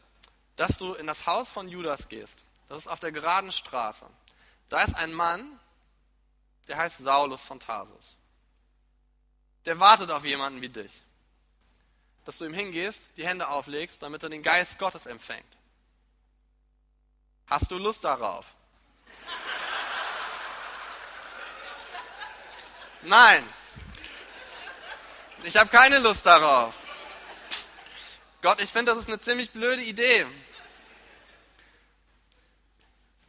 dass 0.57 0.77
du 0.77 0.93
in 0.95 1.07
das 1.07 1.25
Haus 1.25 1.47
von 1.47 1.69
Judas 1.69 2.09
gehst. 2.09 2.39
Das 2.67 2.79
ist 2.79 2.87
auf 2.87 2.99
der 2.99 3.13
geraden 3.13 3.51
Straße. 3.51 4.05
Da 4.67 4.83
ist 4.83 4.95
ein 4.95 5.13
Mann, 5.13 5.57
der 6.67 6.77
heißt 6.77 6.97
Saulus 6.97 7.41
von 7.41 7.59
Tarsus. 7.59 8.17
Der 9.65 9.79
wartet 9.79 10.11
auf 10.11 10.25
jemanden 10.25 10.61
wie 10.61 10.69
dich. 10.69 10.91
Dass 12.25 12.39
du 12.39 12.45
ihm 12.45 12.53
hingehst, 12.53 12.99
die 13.15 13.25
Hände 13.25 13.47
auflegst, 13.47 14.01
damit 14.01 14.23
er 14.23 14.29
den 14.29 14.43
Geist 14.43 14.77
Gottes 14.79 15.05
empfängt. 15.05 15.45
Hast 17.45 17.71
du 17.71 17.77
Lust 17.77 18.03
darauf? 18.03 18.53
Nein. 23.03 23.47
Ich 25.43 25.55
habe 25.55 25.69
keine 25.69 25.99
Lust 25.99 26.25
darauf. 26.25 26.77
Gott, 28.41 28.61
ich 28.61 28.69
finde, 28.69 28.91
das 28.91 29.03
ist 29.03 29.07
eine 29.07 29.19
ziemlich 29.19 29.51
blöde 29.51 29.83
Idee. 29.83 30.25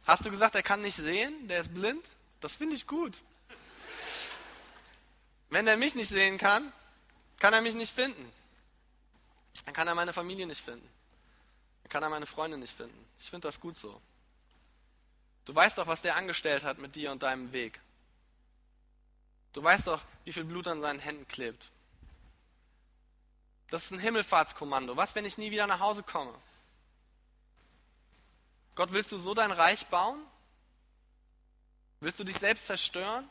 Hast 0.09 0.25
du 0.25 0.31
gesagt, 0.31 0.55
er 0.55 0.63
kann 0.63 0.81
nicht 0.81 0.95
sehen? 0.95 1.47
Der 1.47 1.61
ist 1.61 1.71
blind? 1.71 2.09
Das 2.41 2.53
finde 2.53 2.75
ich 2.75 2.87
gut. 2.87 3.15
Wenn 5.51 5.67
er 5.67 5.77
mich 5.77 5.93
nicht 5.93 6.09
sehen 6.09 6.39
kann, 6.39 6.73
kann 7.37 7.53
er 7.53 7.61
mich 7.61 7.75
nicht 7.75 7.93
finden. 7.93 8.33
Dann 9.65 9.75
kann 9.75 9.87
er 9.87 9.93
meine 9.93 10.11
Familie 10.11 10.47
nicht 10.47 10.61
finden. 10.61 10.89
Dann 11.83 11.89
kann 11.91 12.01
er 12.01 12.09
meine 12.09 12.25
Freunde 12.25 12.57
nicht 12.57 12.75
finden. 12.75 13.05
Ich 13.19 13.29
finde 13.29 13.47
das 13.47 13.59
gut 13.59 13.77
so. 13.77 14.01
Du 15.45 15.53
weißt 15.53 15.77
doch, 15.77 15.85
was 15.85 16.01
der 16.01 16.15
angestellt 16.15 16.63
hat 16.63 16.79
mit 16.79 16.95
dir 16.95 17.11
und 17.11 17.21
deinem 17.21 17.51
Weg. 17.51 17.79
Du 19.53 19.61
weißt 19.61 19.85
doch, 19.85 20.01
wie 20.23 20.33
viel 20.33 20.43
Blut 20.43 20.67
an 20.67 20.81
seinen 20.81 20.99
Händen 20.99 21.27
klebt. 21.27 21.69
Das 23.69 23.83
ist 23.83 23.91
ein 23.91 23.99
Himmelfahrtskommando. 23.99 24.97
Was, 24.97 25.13
wenn 25.13 25.25
ich 25.25 25.37
nie 25.37 25.51
wieder 25.51 25.67
nach 25.67 25.81
Hause 25.81 26.01
komme? 26.01 26.33
Gott, 28.75 28.91
willst 28.91 29.11
du 29.11 29.17
so 29.17 29.33
dein 29.33 29.51
Reich 29.51 29.85
bauen? 29.87 30.21
Willst 31.99 32.19
du 32.19 32.23
dich 32.23 32.37
selbst 32.37 32.67
zerstören? 32.67 33.29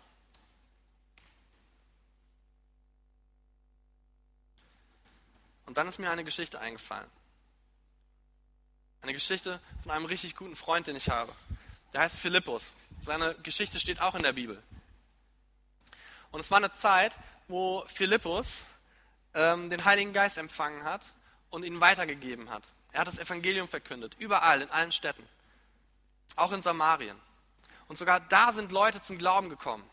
Und 5.66 5.76
dann 5.76 5.88
ist 5.88 5.98
mir 5.98 6.10
eine 6.10 6.24
Geschichte 6.24 6.60
eingefallen. 6.60 7.10
Eine 9.02 9.12
Geschichte 9.12 9.60
von 9.82 9.92
einem 9.92 10.06
richtig 10.06 10.34
guten 10.34 10.56
Freund, 10.56 10.86
den 10.86 10.96
ich 10.96 11.08
habe. 11.08 11.32
Der 11.92 12.00
heißt 12.02 12.16
Philippus. 12.16 12.62
Seine 13.04 13.34
Geschichte 13.42 13.78
steht 13.78 14.00
auch 14.00 14.14
in 14.14 14.22
der 14.22 14.32
Bibel. 14.32 14.62
Und 16.30 16.40
es 16.40 16.50
war 16.50 16.58
eine 16.58 16.74
Zeit, 16.74 17.12
wo 17.48 17.84
Philippus 17.86 18.64
ähm, 19.34 19.70
den 19.70 19.84
Heiligen 19.84 20.12
Geist 20.12 20.36
empfangen 20.36 20.84
hat 20.84 21.12
und 21.50 21.64
ihn 21.64 21.80
weitergegeben 21.80 22.50
hat. 22.50 22.62
Er 22.92 23.00
hat 23.00 23.08
das 23.08 23.18
Evangelium 23.18 23.68
verkündet, 23.68 24.16
überall, 24.18 24.62
in 24.62 24.70
allen 24.70 24.92
Städten, 24.92 25.26
auch 26.36 26.52
in 26.52 26.62
Samarien. 26.62 27.18
Und 27.88 27.96
sogar 27.96 28.20
da 28.20 28.52
sind 28.52 28.72
Leute 28.72 29.00
zum 29.02 29.18
Glauben 29.18 29.48
gekommen. 29.48 29.88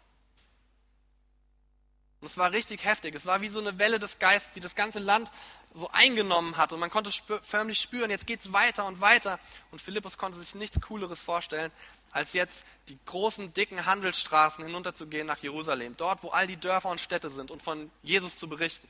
Und 2.22 2.32
es 2.32 2.38
war 2.38 2.52
richtig 2.52 2.84
heftig. 2.84 3.14
Es 3.16 3.26
war 3.26 3.42
wie 3.42 3.50
so 3.50 3.60
eine 3.60 3.78
Welle 3.78 4.00
des 4.00 4.20
Geistes, 4.20 4.52
die 4.54 4.60
das 4.60 4.76
ganze 4.76 5.00
Land 5.00 5.30
so 5.74 5.90
eingenommen 5.92 6.58
hat. 6.58 6.72
Und 6.72 6.80
man 6.80 6.90
konnte 6.90 7.12
spür, 7.12 7.40
förmlich 7.44 7.80
spüren, 7.80 8.10
jetzt 8.10 8.26
geht 8.26 8.40
es 8.40 8.52
weiter 8.52 8.86
und 8.86 9.02
weiter. 9.02 9.40
Und 9.72 9.82
Philippus 9.82 10.18
konnte 10.18 10.40
sich 10.40 10.56
nichts 10.56 10.82
Cooleres 10.82 11.20
vorstellen, 11.20 11.72
als 12.12 12.34
jetzt 12.34 12.66
die 12.88 12.98
großen, 13.06 13.54
dicken 13.54 13.86
Handelsstraßen 13.86 14.66
hinunterzugehen 14.66 15.28
nach 15.28 15.40
Jerusalem. 15.40 15.98
Dort, 15.98 16.24
wo 16.24 16.30
all 16.30 16.48
die 16.48 16.58
Dörfer 16.58 16.90
und 16.90 17.02
Städte 17.02 17.30
sind 17.30 17.52
und 17.52 17.62
von 17.62 17.92
Jesus 18.02 18.38
zu 18.38 18.48
berichten. 18.48 18.88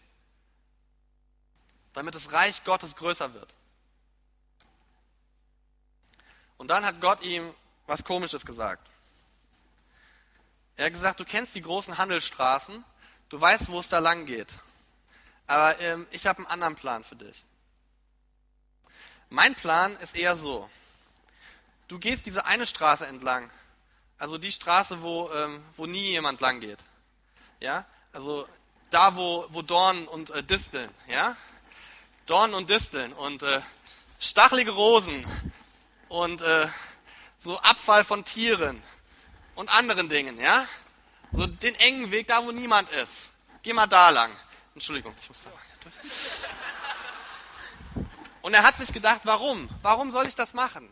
Damit 1.93 2.13
das 2.15 2.31
Reich 2.31 2.63
Gottes 2.63 2.95
größer 2.95 3.33
wird. 3.33 3.53
Und 6.57 6.69
dann 6.69 6.85
hat 6.85 7.01
Gott 7.01 7.21
ihm 7.23 7.53
was 7.87 8.03
Komisches 8.03 8.45
gesagt. 8.45 8.87
Er 10.77 10.85
hat 10.85 10.93
gesagt, 10.93 11.19
du 11.19 11.25
kennst 11.25 11.55
die 11.55 11.61
großen 11.61 11.97
Handelsstraßen, 11.97 12.83
du 13.29 13.39
weißt, 13.39 13.69
wo 13.69 13.79
es 13.79 13.89
da 13.89 13.99
lang 13.99 14.25
geht. 14.25 14.53
Aber 15.47 15.79
ähm, 15.79 16.07
ich 16.11 16.25
habe 16.25 16.39
einen 16.39 16.47
anderen 16.47 16.75
Plan 16.75 17.03
für 17.03 17.15
dich. 17.15 17.43
Mein 19.29 19.55
Plan 19.55 19.95
ist 19.97 20.15
eher 20.15 20.35
so. 20.35 20.69
Du 21.87 21.99
gehst 21.99 22.25
diese 22.25 22.45
eine 22.45 22.65
Straße 22.65 23.05
entlang. 23.05 23.49
Also 24.17 24.37
die 24.37 24.51
Straße, 24.51 25.01
wo, 25.01 25.29
ähm, 25.31 25.63
wo 25.77 25.85
nie 25.85 26.11
jemand 26.11 26.41
lang 26.41 26.59
geht. 26.59 26.79
Ja? 27.59 27.85
Also 28.11 28.47
da, 28.89 29.15
wo, 29.15 29.45
wo 29.49 29.61
Dornen 29.61 30.07
und 30.07 30.29
äh, 30.31 30.43
Disteln, 30.43 30.89
ja? 31.07 31.35
Dornen 32.25 32.53
und 32.53 32.69
Disteln 32.69 33.13
und 33.13 33.43
äh, 33.43 33.61
stachelige 34.19 34.71
Rosen 34.71 35.25
und 36.15 36.41
äh, 36.41 36.67
so 37.39 37.59
Abfall 37.59 38.05
von 38.05 38.23
Tieren 38.23 38.81
und 39.55 39.67
anderen 39.69 40.07
Dingen, 40.07 40.39
ja? 40.39 40.65
So 41.33 41.45
den 41.45 41.75
engen 41.75 42.09
Weg, 42.11 42.27
da 42.27 42.41
wo 42.45 42.51
niemand 42.51 42.89
ist. 42.91 43.31
Geh 43.63 43.73
mal 43.73 43.87
da 43.87 44.09
lang. 44.11 44.31
Entschuldigung, 44.73 45.13
ich 45.19 45.27
muss 45.27 45.37
da 45.43 45.51
Und 48.41 48.53
er 48.53 48.63
hat 48.63 48.77
sich 48.77 48.93
gedacht, 48.93 49.21
warum? 49.25 49.69
Warum 49.81 50.13
soll 50.13 50.25
ich 50.27 50.35
das 50.35 50.53
machen? 50.53 50.89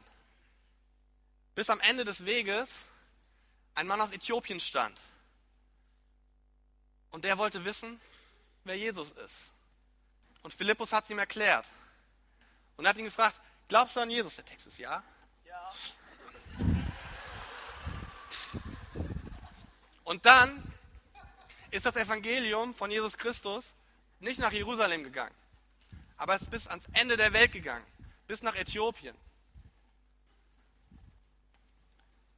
Bis 1.55 1.69
am 1.69 1.79
Ende 1.79 2.03
des 2.03 2.25
Weges 2.25 2.69
ein 3.75 3.87
Mann 3.87 4.01
aus 4.01 4.11
Äthiopien 4.11 4.59
stand. 4.59 4.99
Und 7.11 7.23
der 7.23 7.37
wollte 7.37 7.63
wissen, 7.63 8.01
wer 8.65 8.75
Jesus 8.75 9.11
ist. 9.11 9.53
Und 10.41 10.53
Philippus 10.53 10.91
hat 10.91 11.05
es 11.05 11.11
ihm 11.11 11.19
erklärt. 11.19 11.65
Und 12.75 12.83
er 12.85 12.89
hat 12.89 12.97
ihn 12.97 13.05
gefragt, 13.05 13.39
glaubst 13.69 13.95
du 13.95 14.01
an 14.01 14.09
Jesus? 14.09 14.35
Der 14.35 14.45
Text 14.45 14.67
ist. 14.67 14.77
Ja. 14.77 15.01
Und 20.03 20.25
dann 20.25 20.63
ist 21.71 21.85
das 21.85 21.95
Evangelium 21.95 22.75
von 22.75 22.91
Jesus 22.91 23.17
Christus 23.17 23.65
nicht 24.19 24.39
nach 24.39 24.51
Jerusalem 24.51 25.03
gegangen, 25.03 25.35
aber 26.17 26.35
es 26.35 26.43
ist 26.43 26.51
bis 26.51 26.67
ans 26.67 26.85
Ende 26.93 27.17
der 27.17 27.33
Welt 27.33 27.51
gegangen, 27.51 27.85
bis 28.27 28.41
nach 28.41 28.55
Äthiopien. 28.55 29.15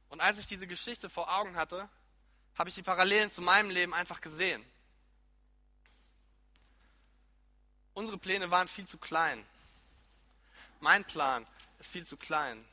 Und 0.08 0.20
als 0.20 0.38
ich 0.38 0.46
diese 0.46 0.66
Geschichte 0.66 1.08
vor 1.08 1.38
Augen 1.38 1.56
hatte, 1.56 1.88
habe 2.56 2.70
ich 2.70 2.74
die 2.74 2.82
Parallelen 2.82 3.30
zu 3.30 3.42
meinem 3.42 3.70
Leben 3.70 3.92
einfach 3.92 4.20
gesehen. 4.20 4.64
Unsere 7.92 8.18
Pläne 8.18 8.50
waren 8.50 8.68
viel 8.68 8.86
zu 8.86 8.98
klein. 8.98 9.44
Mein 10.80 11.04
Plan 11.04 11.46
ist 11.78 11.90
viel 11.90 12.06
zu 12.06 12.16
klein. 12.16 12.64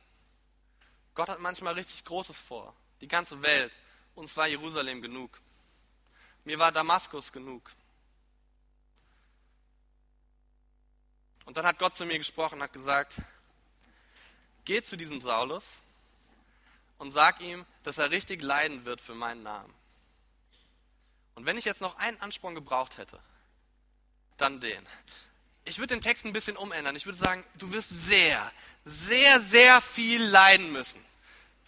Gott 1.15 1.29
hat 1.29 1.39
manchmal 1.39 1.73
richtig 1.73 2.03
Großes 2.05 2.37
vor. 2.37 2.73
Die 3.01 3.07
ganze 3.07 3.41
Welt. 3.41 3.71
Uns 4.15 4.35
war 4.37 4.47
Jerusalem 4.47 5.01
genug. 5.01 5.39
Mir 6.43 6.59
war 6.59 6.71
Damaskus 6.71 7.31
genug. 7.31 7.71
Und 11.45 11.57
dann 11.57 11.65
hat 11.65 11.79
Gott 11.79 11.95
zu 11.95 12.05
mir 12.05 12.17
gesprochen 12.17 12.55
und 12.55 12.63
hat 12.63 12.73
gesagt, 12.73 13.21
geh 14.65 14.81
zu 14.81 14.95
diesem 14.95 15.19
Saulus 15.21 15.63
und 16.97 17.11
sag 17.11 17.41
ihm, 17.41 17.65
dass 17.83 17.97
er 17.97 18.11
richtig 18.11 18.43
leiden 18.43 18.85
wird 18.85 19.01
für 19.01 19.15
meinen 19.15 19.43
Namen. 19.43 19.73
Und 21.35 21.45
wenn 21.45 21.57
ich 21.57 21.65
jetzt 21.65 21.81
noch 21.81 21.97
einen 21.97 22.19
Ansporn 22.21 22.55
gebraucht 22.55 22.97
hätte, 22.97 23.19
dann 24.37 24.61
den. 24.61 24.87
Ich 25.65 25.79
würde 25.79 25.95
den 25.95 26.01
Text 26.01 26.25
ein 26.25 26.33
bisschen 26.33 26.55
umändern. 26.55 26.95
Ich 26.95 27.05
würde 27.05 27.17
sagen, 27.17 27.43
du 27.55 27.71
wirst 27.71 27.89
sehr, 27.89 28.51
sehr, 28.85 29.41
sehr 29.41 29.81
viel 29.81 30.23
leiden 30.23 30.71
müssen 30.71 31.03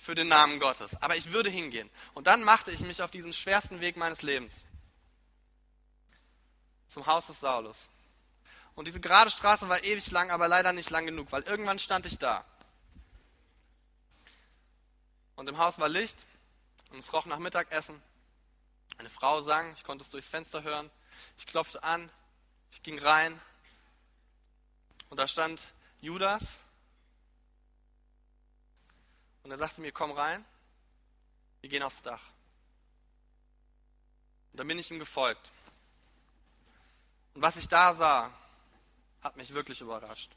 für 0.06 0.14
den 0.14 0.28
Namen 0.28 0.60
Gottes. 0.60 0.92
Aber 1.02 1.16
ich 1.16 1.32
würde 1.32 1.50
hingehen. 1.50 1.90
Und 2.14 2.28
dann 2.28 2.44
machte 2.44 2.72
ich 2.72 2.82
mich 2.82 3.02
auf 3.02 3.10
diesen 3.10 3.34
schwersten 3.34 3.82
Weg 3.82 3.98
meines 3.98 4.22
Lebens. 4.22 4.54
Zum 6.88 7.08
Haus 7.08 7.26
des 7.26 7.40
Saulus. 7.40 7.76
Und 8.76 8.86
diese 8.86 9.00
gerade 9.00 9.32
Straße 9.32 9.68
war 9.68 9.84
ewig 9.84 10.12
lang, 10.12 10.30
aber 10.30 10.48
leider 10.48 10.74
nicht 10.74 10.92
lang 10.92 11.08
genug, 11.08 11.32
weil 11.32 11.42
irgendwann 11.44 11.80
stand 11.80 12.06
ich 12.06 12.20
da. 12.20 12.46
Und 15.38 15.50
im 15.50 15.58
Haus 15.58 15.80
war 15.80 15.90
Licht 15.90 16.24
und 16.92 17.00
es 17.00 17.12
roch 17.12 17.26
nach 17.26 17.40
Mittagessen. 17.40 18.00
Eine 19.00 19.10
Frau 19.10 19.42
sang, 19.42 19.74
ich 19.74 19.84
konnte 19.84 20.04
es 20.04 20.12
durchs 20.12 20.28
Fenster 20.28 20.62
hören. 20.62 20.92
Ich 21.40 21.48
klopfte 21.48 21.82
an, 21.82 22.12
ich 22.72 22.84
ging 22.84 23.00
rein 23.00 23.42
und 25.10 25.18
da 25.18 25.28
stand 25.28 25.62
Judas 26.00 26.44
und 29.46 29.52
er 29.52 29.60
sagte 29.60 29.80
mir, 29.80 29.92
komm 29.92 30.12
rein, 30.12 30.44
wir 31.62 31.70
gehen 31.70 31.84
aufs 31.84 32.02
Dach. 32.02 32.24
Und 34.52 34.58
dann 34.58 34.68
bin 34.68 34.80
ich 34.80 34.90
ihm 34.90 34.98
gefolgt. 34.98 35.52
Und 37.36 37.44
was 37.44 37.56
ich 37.56 37.68
da 37.68 37.94
sah, 37.94 38.34
hat 39.22 39.38
mich 39.38 39.54
wirklich 39.54 39.82
überrascht. 39.82 40.32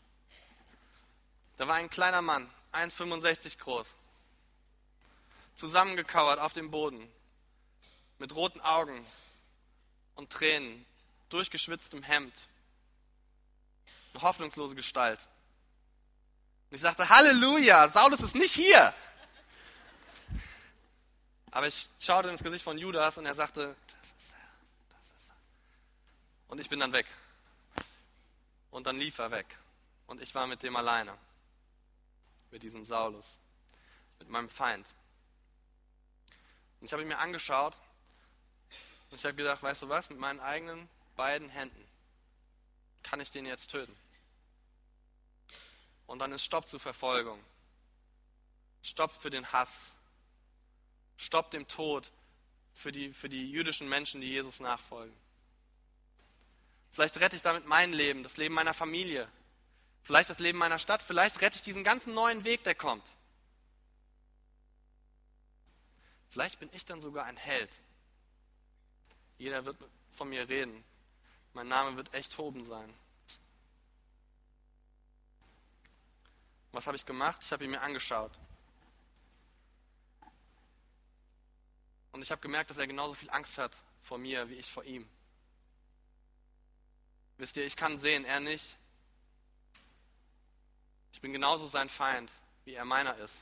Da 1.57 1.67
war 1.67 1.77
ein 1.77 1.89
kleiner 1.89 2.21
Mann, 2.21 2.53
1,65 2.73 3.57
groß, 3.57 3.87
zusammengekauert 5.55 6.39
auf 6.39 6.53
dem 6.53 6.71
Boden, 6.71 7.11
mit 8.19 8.35
roten 8.35 8.61
Augen 8.61 9.07
und 10.17 10.31
Tränen, 10.31 10.85
durchgeschwitztem 11.31 12.03
Hemd, 12.03 12.35
eine 14.13 14.23
hoffnungslose 14.23 14.75
Gestalt. 14.75 15.27
Und 16.71 16.75
ich 16.75 16.81
sagte, 16.81 17.09
Halleluja, 17.09 17.89
Saulus 17.89 18.21
ist 18.21 18.35
nicht 18.35 18.53
hier. 18.53 18.95
Aber 21.51 21.67
ich 21.67 21.89
schaute 21.99 22.29
ins 22.29 22.43
Gesicht 22.43 22.63
von 22.63 22.77
Judas 22.77 23.17
und 23.17 23.25
er 23.25 23.35
sagte, 23.35 23.75
das 23.87 24.09
ist 24.09 24.33
er, 24.33 24.49
das 24.91 25.01
ist 25.01 25.29
er. 25.31 25.37
Und 26.49 26.61
ich 26.61 26.69
bin 26.69 26.79
dann 26.81 26.93
weg. 26.93 27.07
Und 28.71 28.87
dann 28.87 28.99
lief 28.99 29.19
er 29.19 29.31
weg. 29.31 29.47
Und 30.07 30.21
ich 30.21 30.35
war 30.35 30.47
mit 30.47 30.63
dem 30.63 30.77
alleine. 30.77 31.17
Mit 32.51 32.63
diesem 32.63 32.85
Saulus. 32.85 33.25
Mit 34.19 34.29
meinem 34.29 34.51
Feind. 34.51 34.87
Und 36.81 36.87
ich 36.87 36.93
habe 36.93 37.03
ihn 37.03 37.09
mir 37.09 37.19
angeschaut 37.19 37.75
und 39.11 39.17
ich 39.17 39.25
habe 39.25 39.35
gedacht, 39.35 39.63
weißt 39.63 39.83
du 39.83 39.89
was, 39.89 40.11
mit 40.11 40.19
meinen 40.19 40.41
eigenen 40.41 40.89
beiden 41.17 41.49
Händen 41.49 41.89
kann 43.03 43.21
ich 43.21 43.31
den 43.31 43.47
jetzt 43.47 43.71
töten. 43.71 43.97
Und 46.09 46.19
dann 46.19 46.33
ist 46.33 46.43
Stopp 46.43 46.67
zur 46.67 46.81
Verfolgung. 46.81 47.39
Stopp 48.83 49.13
für 49.13 49.31
den 49.31 49.53
Hass. 49.53 49.93
Stopp 51.17 51.51
dem 51.51 51.69
Tod 51.69 52.11
für 52.73 52.91
die, 52.91 53.13
für 53.13 53.29
die 53.29 53.51
jüdischen 53.51 53.89
Menschen, 53.89 54.21
die 54.21 54.29
Jesus 54.29 54.59
nachfolgen. 54.59 55.15
Vielleicht 56.91 57.19
rette 57.19 57.37
ich 57.37 57.43
damit 57.43 57.67
mein 57.67 57.93
Leben, 57.93 58.23
das 58.23 58.39
Leben 58.39 58.55
meiner 58.55 58.73
Familie, 58.73 59.29
vielleicht 60.03 60.31
das 60.31 60.39
Leben 60.39 60.59
meiner 60.59 60.79
Stadt, 60.79 61.03
vielleicht 61.03 61.41
rette 61.43 61.57
ich 61.57 61.63
diesen 61.63 61.85
ganzen 61.85 62.15
neuen 62.15 62.45
Weg, 62.45 62.65
der 62.65 62.75
kommt. 62.75 63.05
Vielleicht 66.31 66.59
bin 66.59 66.71
ich 66.73 66.85
dann 66.87 67.03
sogar 67.03 67.27
ein 67.27 67.37
Held. 67.37 67.71
Jeder 69.37 69.65
wird 69.67 69.77
von 70.13 70.29
mir 70.29 70.49
reden. 70.49 70.85
Mein 71.53 71.69
Name 71.69 71.97
wird 71.97 72.15
echt 72.15 72.39
Hoben 72.39 72.65
sein. 72.65 72.93
Was 76.73 76.87
habe 76.87 76.97
ich 76.97 77.07
gemacht? 77.07 77.43
Ich 77.43 77.53
habe 77.53 77.65
ihn 77.65 77.71
mir 77.71 77.81
angeschaut. 77.81 78.33
Und 82.13 82.23
ich 82.23 82.31
habe 82.31 82.41
gemerkt, 82.41 82.71
dass 82.71 82.79
er 82.79 82.87
genauso 82.87 83.15
viel 83.15 83.31
Angst 83.31 83.59
hat 83.59 83.73
vor 84.03 84.19
mir 84.19 84.49
wie 84.49 84.55
ich 84.55 84.71
vor 84.71 84.85
ihm. 84.85 85.09
Wisst 87.37 87.57
ihr, 87.57 87.65
ich 87.65 87.77
kann 87.77 87.99
sehen, 87.99 88.25
er 88.25 88.41
nicht. 88.41 88.77
Ich 91.13 91.21
bin 91.21 91.33
genauso 91.33 91.69
sein 91.69 91.89
Feind, 91.89 92.31
wie 92.65 92.75
er 92.75 92.85
meiner 92.85 93.17
ist. 93.17 93.35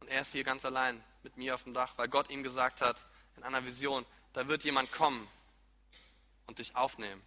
Und 0.00 0.08
er 0.08 0.22
ist 0.22 0.32
hier 0.32 0.44
ganz 0.44 0.64
allein 0.64 1.02
mit 1.22 1.36
mir 1.36 1.54
auf 1.54 1.64
dem 1.64 1.74
Dach, 1.74 1.94
weil 1.96 2.08
Gott 2.08 2.30
ihm 2.30 2.42
gesagt 2.42 2.80
hat, 2.80 3.04
in 3.36 3.42
einer 3.42 3.64
Vision, 3.64 4.06
da 4.32 4.48
wird 4.48 4.64
jemand 4.64 4.92
kommen 4.92 5.28
und 6.46 6.58
dich 6.58 6.76
aufnehmen. 6.76 7.22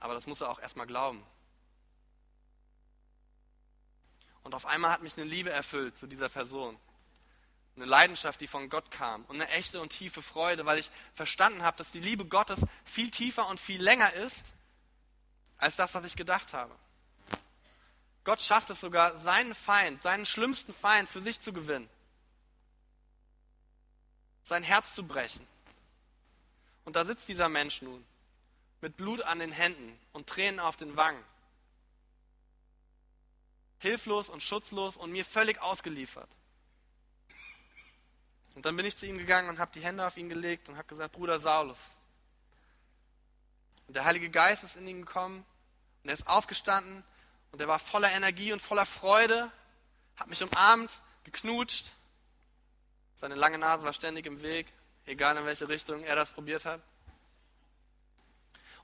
Aber 0.00 0.14
das 0.14 0.26
muss 0.26 0.40
er 0.40 0.50
auch 0.50 0.60
erstmal 0.60 0.86
glauben. 0.86 1.24
Und 4.48 4.54
auf 4.54 4.64
einmal 4.64 4.92
hat 4.92 5.02
mich 5.02 5.14
eine 5.18 5.26
Liebe 5.26 5.50
erfüllt 5.50 5.98
zu 5.98 6.06
dieser 6.06 6.30
Person. 6.30 6.78
eine 7.76 7.84
Leidenschaft, 7.84 8.40
die 8.40 8.46
von 8.46 8.70
Gott 8.70 8.90
kam 8.90 9.22
und 9.26 9.34
eine 9.34 9.46
echte 9.50 9.78
und 9.78 9.90
tiefe 9.90 10.22
Freude, 10.22 10.64
weil 10.64 10.78
ich 10.78 10.90
verstanden 11.12 11.62
habe, 11.64 11.76
dass 11.76 11.90
die 11.90 12.00
Liebe 12.00 12.24
Gottes 12.24 12.58
viel 12.82 13.10
tiefer 13.10 13.46
und 13.48 13.60
viel 13.60 13.82
länger 13.82 14.10
ist, 14.14 14.54
als 15.58 15.76
das, 15.76 15.94
was 15.94 16.06
ich 16.06 16.16
gedacht 16.16 16.54
habe. 16.54 16.74
Gott 18.24 18.40
schafft 18.40 18.70
es 18.70 18.80
sogar, 18.80 19.20
seinen 19.20 19.54
Feind, 19.54 20.00
seinen 20.00 20.24
schlimmsten 20.24 20.72
Feind 20.72 21.10
für 21.10 21.20
sich 21.20 21.42
zu 21.42 21.52
gewinnen, 21.52 21.90
sein 24.44 24.62
Herz 24.62 24.94
zu 24.94 25.06
brechen. 25.06 25.46
Und 26.86 26.96
da 26.96 27.04
sitzt 27.04 27.28
dieser 27.28 27.50
Mensch 27.50 27.82
nun, 27.82 28.02
mit 28.80 28.96
Blut 28.96 29.20
an 29.20 29.40
den 29.40 29.52
Händen 29.52 30.00
und 30.14 30.26
Tränen 30.26 30.58
auf 30.58 30.78
den 30.78 30.96
Wangen, 30.96 31.22
hilflos 33.78 34.28
und 34.28 34.42
schutzlos 34.42 34.96
und 34.96 35.12
mir 35.12 35.24
völlig 35.24 35.60
ausgeliefert. 35.60 36.28
Und 38.54 38.66
dann 38.66 38.76
bin 38.76 38.86
ich 38.86 38.96
zu 38.96 39.06
ihm 39.06 39.18
gegangen 39.18 39.48
und 39.48 39.58
habe 39.58 39.70
die 39.72 39.80
Hände 39.80 40.06
auf 40.06 40.16
ihn 40.16 40.28
gelegt 40.28 40.68
und 40.68 40.76
habe 40.76 40.88
gesagt, 40.88 41.12
Bruder 41.12 41.38
Saulus. 41.38 41.78
Und 43.86 43.94
der 43.94 44.04
Heilige 44.04 44.30
Geist 44.30 44.64
ist 44.64 44.76
in 44.76 44.86
ihn 44.88 45.04
gekommen 45.04 45.44
und 46.02 46.08
er 46.10 46.14
ist 46.14 46.26
aufgestanden 46.26 47.04
und 47.52 47.60
er 47.60 47.68
war 47.68 47.78
voller 47.78 48.10
Energie 48.12 48.52
und 48.52 48.60
voller 48.60 48.84
Freude, 48.84 49.50
hat 50.16 50.28
mich 50.28 50.42
umarmt, 50.42 50.90
geknutscht. 51.24 51.92
Seine 53.14 53.34
lange 53.34 53.58
Nase 53.58 53.84
war 53.84 53.92
ständig 53.92 54.26
im 54.26 54.42
Weg, 54.42 54.66
egal 55.06 55.36
in 55.36 55.44
welche 55.44 55.68
Richtung 55.68 56.02
er 56.02 56.16
das 56.16 56.30
probiert 56.30 56.64
hat. 56.64 56.80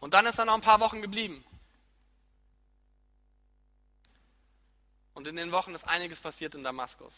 Und 0.00 0.14
dann 0.14 0.26
ist 0.26 0.38
er 0.38 0.44
noch 0.44 0.54
ein 0.54 0.60
paar 0.60 0.80
Wochen 0.80 1.02
geblieben. 1.02 1.44
Und 5.14 5.26
in 5.26 5.36
den 5.36 5.52
Wochen 5.52 5.74
ist 5.74 5.84
einiges 5.84 6.20
passiert 6.20 6.54
in 6.54 6.62
Damaskus. 6.62 7.14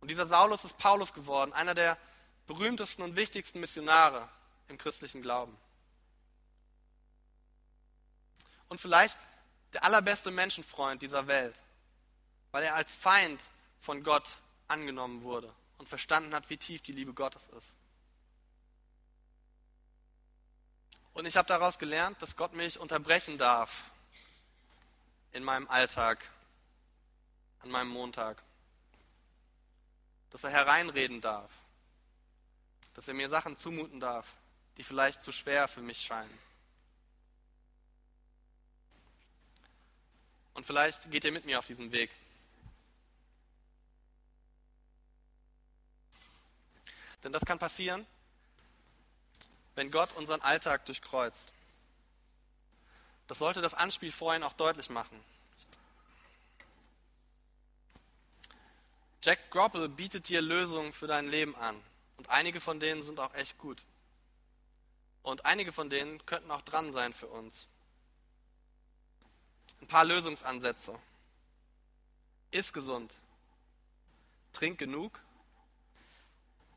Und 0.00 0.08
dieser 0.08 0.26
Saulus 0.26 0.64
ist 0.64 0.78
Paulus 0.78 1.12
geworden, 1.12 1.52
einer 1.52 1.74
der 1.74 1.98
berühmtesten 2.46 3.02
und 3.02 3.16
wichtigsten 3.16 3.60
Missionare 3.60 4.28
im 4.68 4.78
christlichen 4.78 5.22
Glauben. 5.22 5.56
Und 8.68 8.80
vielleicht 8.80 9.18
der 9.72 9.84
allerbeste 9.84 10.30
Menschenfreund 10.30 11.02
dieser 11.02 11.26
Welt, 11.26 11.60
weil 12.52 12.62
er 12.64 12.74
als 12.74 12.94
Feind 12.94 13.40
von 13.80 14.02
Gott 14.04 14.36
angenommen 14.68 15.22
wurde 15.22 15.52
und 15.78 15.88
verstanden 15.88 16.34
hat, 16.34 16.48
wie 16.50 16.56
tief 16.56 16.82
die 16.82 16.92
Liebe 16.92 17.12
Gottes 17.12 17.42
ist. 17.56 17.72
Und 21.12 21.26
ich 21.26 21.36
habe 21.36 21.46
daraus 21.48 21.78
gelernt, 21.78 22.20
dass 22.20 22.36
Gott 22.36 22.54
mich 22.54 22.78
unterbrechen 22.78 23.38
darf 23.38 23.90
in 25.32 25.44
meinem 25.44 25.68
Alltag, 25.68 26.28
an 27.64 27.70
meinem 27.70 27.90
Montag 27.90 28.42
dass 30.34 30.42
er 30.42 30.50
hereinreden 30.50 31.20
darf, 31.20 31.52
dass 32.94 33.06
er 33.06 33.14
mir 33.14 33.28
Sachen 33.28 33.56
zumuten 33.56 34.00
darf, 34.00 34.34
die 34.76 34.82
vielleicht 34.82 35.22
zu 35.22 35.30
schwer 35.30 35.68
für 35.68 35.80
mich 35.80 36.00
scheinen. 36.00 36.38
Und 40.54 40.66
vielleicht 40.66 41.08
geht 41.12 41.22
ihr 41.22 41.30
mit 41.30 41.44
mir 41.44 41.60
auf 41.60 41.66
diesen 41.66 41.92
Weg. 41.92 42.10
Denn 47.22 47.32
das 47.32 47.44
kann 47.44 47.60
passieren, 47.60 48.04
wenn 49.76 49.92
Gott 49.92 50.12
unseren 50.14 50.40
Alltag 50.40 50.84
durchkreuzt. 50.86 51.52
Das 53.28 53.38
sollte 53.38 53.62
das 53.62 53.74
Anspiel 53.74 54.10
vorhin 54.10 54.42
auch 54.42 54.54
deutlich 54.54 54.90
machen. 54.90 55.24
Jack 59.24 59.50
Groppel 59.50 59.88
bietet 59.88 60.28
dir 60.28 60.42
Lösungen 60.42 60.92
für 60.92 61.06
dein 61.06 61.28
Leben 61.28 61.56
an. 61.56 61.82
Und 62.18 62.28
einige 62.28 62.60
von 62.60 62.78
denen 62.78 63.02
sind 63.02 63.18
auch 63.18 63.32
echt 63.32 63.56
gut. 63.56 63.82
Und 65.22 65.46
einige 65.46 65.72
von 65.72 65.88
denen 65.88 66.24
könnten 66.26 66.50
auch 66.50 66.60
dran 66.60 66.92
sein 66.92 67.14
für 67.14 67.28
uns. 67.28 67.54
Ein 69.80 69.86
paar 69.86 70.04
Lösungsansätze. 70.04 70.98
Iss 72.50 72.74
gesund. 72.74 73.14
Trink 74.52 74.78
genug. 74.78 75.18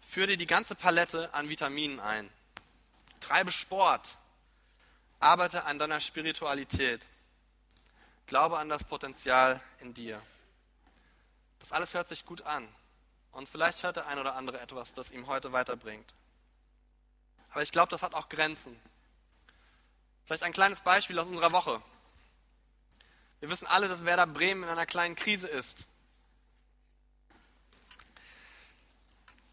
Führ 0.07 0.27
dir 0.27 0.37
die 0.37 0.47
ganze 0.47 0.73
Palette 0.73 1.33
an 1.33 1.49
Vitaminen 1.49 1.99
ein. 1.99 2.31
Treibe 3.19 3.51
Sport. 3.51 4.17
Arbeite 5.19 5.65
an 5.65 5.79
deiner 5.79 5.99
Spiritualität. 5.99 7.05
Glaube 8.25 8.57
an 8.57 8.69
das 8.69 8.85
Potenzial 8.85 9.59
in 9.81 9.93
dir. 9.93 10.21
Das 11.67 11.73
alles 11.73 11.93
hört 11.93 12.07
sich 12.07 12.25
gut 12.25 12.43
an. 12.43 12.65
Und 13.33 13.49
vielleicht 13.49 13.83
hört 13.83 13.97
der 13.97 14.07
ein 14.07 14.19
oder 14.19 14.35
andere 14.35 14.57
etwas, 14.61 14.93
das 14.93 15.11
ihm 15.11 15.27
heute 15.27 15.51
weiterbringt. 15.51 16.13
Aber 17.49 17.61
ich 17.61 17.73
glaube, 17.73 17.89
das 17.89 18.03
hat 18.03 18.13
auch 18.13 18.29
Grenzen. 18.29 18.79
Vielleicht 20.25 20.43
ein 20.43 20.53
kleines 20.53 20.79
Beispiel 20.79 21.19
aus 21.19 21.27
unserer 21.27 21.51
Woche. 21.51 21.81
Wir 23.41 23.49
wissen 23.49 23.67
alle, 23.67 23.89
dass 23.89 24.05
Werder 24.05 24.27
Bremen 24.27 24.63
in 24.63 24.69
einer 24.69 24.85
kleinen 24.85 25.17
Krise 25.17 25.45
ist. 25.47 25.79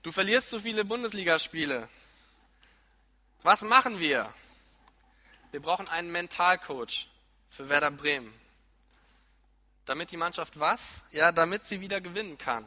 Du 0.04 0.12
verlierst 0.12 0.50
zu 0.50 0.60
viele 0.60 0.84
Bundesligaspiele. 0.84 1.88
Was 3.42 3.62
machen 3.62 3.98
wir? 3.98 4.32
Wir 5.50 5.60
brauchen 5.60 5.88
einen 5.88 6.12
Mentalcoach 6.12 7.08
für 7.50 7.68
Werder 7.68 7.90
Bremen. 7.90 8.32
Damit 9.84 10.10
die 10.10 10.16
Mannschaft 10.16 10.58
was? 10.58 10.80
Ja, 11.12 11.32
damit 11.32 11.66
sie 11.66 11.80
wieder 11.80 12.00
gewinnen 12.00 12.38
kann. 12.38 12.64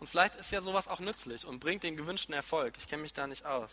Und 0.00 0.08
vielleicht 0.08 0.36
ist 0.36 0.50
ja 0.50 0.60
sowas 0.60 0.88
auch 0.88 1.00
nützlich 1.00 1.46
und 1.46 1.60
bringt 1.60 1.82
den 1.82 1.96
gewünschten 1.96 2.34
Erfolg. 2.34 2.74
Ich 2.78 2.88
kenne 2.88 3.02
mich 3.02 3.12
da 3.12 3.26
nicht 3.26 3.46
aus. 3.46 3.70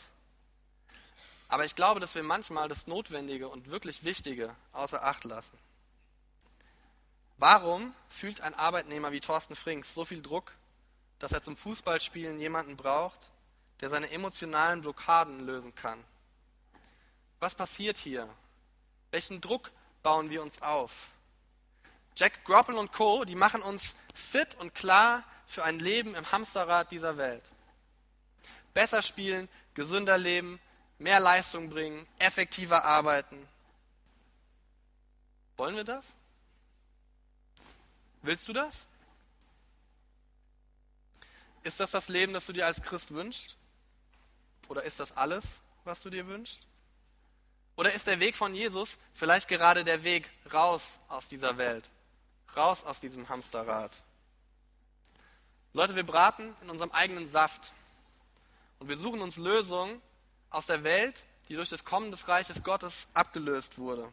Aber 1.47 1.65
ich 1.65 1.75
glaube, 1.75 1.99
dass 1.99 2.15
wir 2.15 2.23
manchmal 2.23 2.69
das 2.69 2.87
Notwendige 2.87 3.49
und 3.49 3.69
wirklich 3.69 4.05
Wichtige 4.05 4.55
außer 4.71 5.03
Acht 5.03 5.25
lassen. 5.25 5.57
Warum 7.37 7.93
fühlt 8.07 8.39
ein 8.39 8.53
Arbeitnehmer 8.53 9.11
wie 9.11 9.19
Thorsten 9.19 9.55
Frings 9.55 9.93
so 9.93 10.05
viel 10.05 10.21
Druck, 10.21 10.53
dass 11.19 11.31
er 11.31 11.43
zum 11.43 11.57
Fußballspielen 11.57 12.39
jemanden 12.39 12.77
braucht, 12.77 13.27
der 13.81 13.89
seine 13.89 14.11
emotionalen 14.11 14.81
Blockaden 14.81 15.45
lösen 15.45 15.75
kann? 15.75 16.01
Was 17.41 17.55
passiert 17.55 17.97
hier? 17.97 18.29
Welchen 19.09 19.41
Druck 19.41 19.71
bauen 20.03 20.29
wir 20.29 20.41
uns 20.41 20.61
auf? 20.61 21.07
Jack 22.15 22.43
Groppel 22.45 22.75
und 22.75 22.91
Co., 22.91 23.25
die 23.25 23.35
machen 23.35 23.61
uns 23.61 23.95
fit 24.13 24.55
und 24.55 24.75
klar 24.75 25.23
für 25.45 25.63
ein 25.63 25.79
Leben 25.79 26.15
im 26.15 26.31
Hamsterrad 26.31 26.91
dieser 26.91 27.17
Welt. 27.17 27.43
Besser 28.73 29.01
spielen, 29.01 29.49
gesünder 29.73 30.17
leben, 30.17 30.59
mehr 30.97 31.19
Leistung 31.19 31.69
bringen, 31.69 32.07
effektiver 32.19 32.83
arbeiten. 32.83 33.47
Wollen 35.57 35.75
wir 35.75 35.83
das? 35.83 36.05
Willst 38.21 38.47
du 38.47 38.53
das? 38.53 38.85
Ist 41.63 41.79
das 41.79 41.91
das 41.91 42.07
Leben, 42.07 42.33
das 42.33 42.45
du 42.45 42.53
dir 42.53 42.65
als 42.65 42.81
Christ 42.81 43.11
wünschst? 43.11 43.55
Oder 44.67 44.83
ist 44.83 44.99
das 44.99 45.15
alles, 45.17 45.43
was 45.83 46.01
du 46.01 46.09
dir 46.09 46.27
wünschst? 46.27 46.61
Oder 47.75 47.93
ist 47.93 48.07
der 48.07 48.19
Weg 48.19 48.35
von 48.35 48.53
Jesus 48.53 48.97
vielleicht 49.13 49.47
gerade 49.47 49.83
der 49.83 50.03
Weg 50.03 50.29
raus 50.53 50.99
aus 51.07 51.27
dieser 51.27 51.57
Welt? 51.57 51.89
Raus 52.55 52.83
aus 52.83 52.99
diesem 52.99 53.29
Hamsterrad. 53.29 54.01
Leute, 55.73 55.95
wir 55.95 56.05
braten 56.05 56.53
in 56.61 56.69
unserem 56.69 56.91
eigenen 56.91 57.29
Saft. 57.29 57.71
Und 58.79 58.89
wir 58.89 58.97
suchen 58.97 59.21
uns 59.21 59.37
Lösungen 59.37 60.01
aus 60.49 60.65
der 60.65 60.83
Welt, 60.83 61.23
die 61.47 61.55
durch 61.55 61.69
das 61.69 61.85
Kommen 61.85 62.11
des 62.11 62.27
Reiches 62.27 62.63
Gottes 62.63 63.07
abgelöst 63.13 63.77
wurde. 63.77 64.11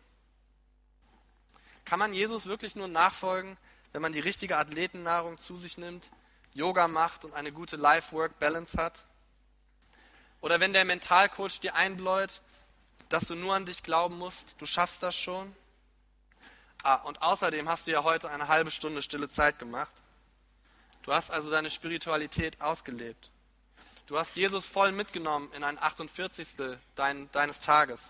Kann 1.85 1.99
man 1.99 2.13
Jesus 2.13 2.47
wirklich 2.47 2.77
nur 2.77 2.87
nachfolgen, 2.87 3.57
wenn 3.93 4.03
man 4.03 4.13
die 4.13 4.21
richtige 4.21 4.59
Athletennahrung 4.59 5.39
zu 5.39 5.57
sich 5.57 5.79
nimmt, 5.79 6.11
Yoga 6.53 6.87
macht 6.87 7.25
und 7.25 7.35
eine 7.35 7.51
gute 7.51 7.77
Life-Work-Balance 7.77 8.77
hat? 8.77 9.05
Oder 10.41 10.61
wenn 10.61 10.73
der 10.73 10.85
Mentalcoach 10.85 11.61
dir 11.61 11.75
einbläut, 11.75 12.41
dass 13.09 13.25
du 13.25 13.35
nur 13.35 13.55
an 13.55 13.67
dich 13.67 13.83
glauben 13.83 14.19
musst, 14.19 14.55
du 14.59 14.67
schaffst 14.67 15.03
das 15.03 15.17
schon? 15.17 15.57
Ah, 16.83 16.97
und 16.97 17.21
außerdem 17.23 17.69
hast 17.69 17.87
du 17.87 17.91
ja 17.91 18.05
heute 18.05 18.31
eine 18.31 18.49
halbe 18.49 18.71
Stunde 18.71 19.03
stille 19.03 19.29
Zeit 19.29 19.59
gemacht. 19.59 19.95
Du 21.03 21.13
hast 21.13 21.31
also 21.31 21.51
deine 21.51 21.71
Spiritualität 21.71 22.61
ausgelebt. 22.61 23.31
Du 24.07 24.19
hast 24.19 24.37
Jesus 24.37 24.65
voll 24.65 24.93
mitgenommen 24.93 25.51
in 25.53 25.65
ein 25.65 25.79
48. 25.79 26.49
Dein, 26.95 27.31
deines 27.33 27.61
Tages. 27.61 28.01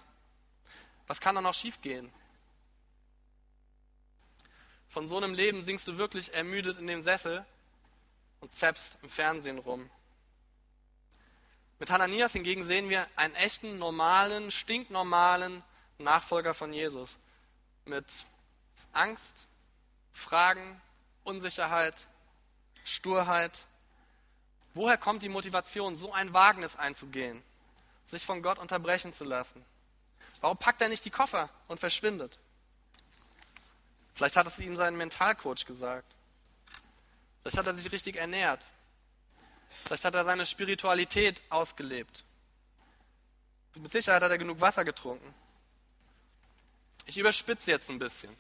Was 1.07 1.21
kann 1.21 1.35
da 1.35 1.41
noch 1.41 1.55
schiefgehen? 1.55 2.13
Von 4.89 5.09
so 5.09 5.17
einem 5.17 5.35
Leben 5.35 5.63
singst 5.63 5.87
du 5.89 5.99
wirklich 5.99 6.35
ermüdet 6.35 6.79
in 6.79 6.87
dem 6.87 7.03
Sessel 7.03 7.45
und 8.41 8.55
zappst 8.55 8.99
im 9.03 9.11
Fernsehen 9.11 9.59
rum. 9.59 9.89
Mit 11.79 11.91
Hananias 11.91 12.33
hingegen 12.33 12.65
sehen 12.65 12.89
wir 12.89 13.07
einen 13.17 13.35
echten, 13.37 13.79
normalen, 13.79 14.51
stinknormalen 14.51 15.63
Nachfolger 15.99 16.55
von 16.55 16.73
Jesus. 16.73 17.17
Mit 17.85 18.07
Angst, 18.93 19.47
Fragen, 20.13 20.81
Unsicherheit, 21.25 22.07
Sturheit, 22.85 23.63
Woher 24.79 24.97
kommt 24.97 25.25
die 25.25 25.29
Motivation, 25.29 25.99
so 25.99 26.13
ein 26.13 26.33
Wagnis 26.33 26.77
einzugehen, 26.77 27.43
sich 28.07 28.25
von 28.25 28.43
Gott 28.43 28.61
unterbrechen 28.61 29.13
zu 29.13 29.25
lassen? 29.25 29.65
Warum 30.41 30.57
packt 30.57 30.81
er 30.81 30.89
nicht 30.89 31.05
die 31.05 31.11
Koffer 31.11 31.51
und 31.67 31.81
verschwindet? 31.81 32.39
Vielleicht 34.15 34.37
hat 34.37 34.47
es 34.47 34.57
ihm 34.61 34.77
sein 34.77 34.97
Mentalcoach 34.97 35.65
gesagt. 35.67 36.07
Vielleicht 37.43 37.59
hat 37.59 37.67
er 37.67 37.75
sich 37.75 37.91
richtig 37.91 38.17
ernährt. 38.19 38.65
Vielleicht 39.85 40.05
hat 40.05 40.15
er 40.15 40.25
seine 40.25 40.47
Spiritualität 40.47 41.43
ausgelebt. 41.51 42.23
Mit 43.75 43.91
Sicherheit 43.91 44.23
hat 44.23 44.31
er 44.31 44.39
genug 44.39 44.61
Wasser 44.61 44.85
getrunken. 44.85 45.35
Ich 47.07 47.19
überspitze 47.19 47.73
jetzt 47.73 47.91
ein 47.91 47.99
bisschen, 47.99 48.37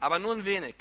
aber 0.00 0.18
nur 0.18 0.34
ein 0.34 0.44
wenig. 0.44 0.74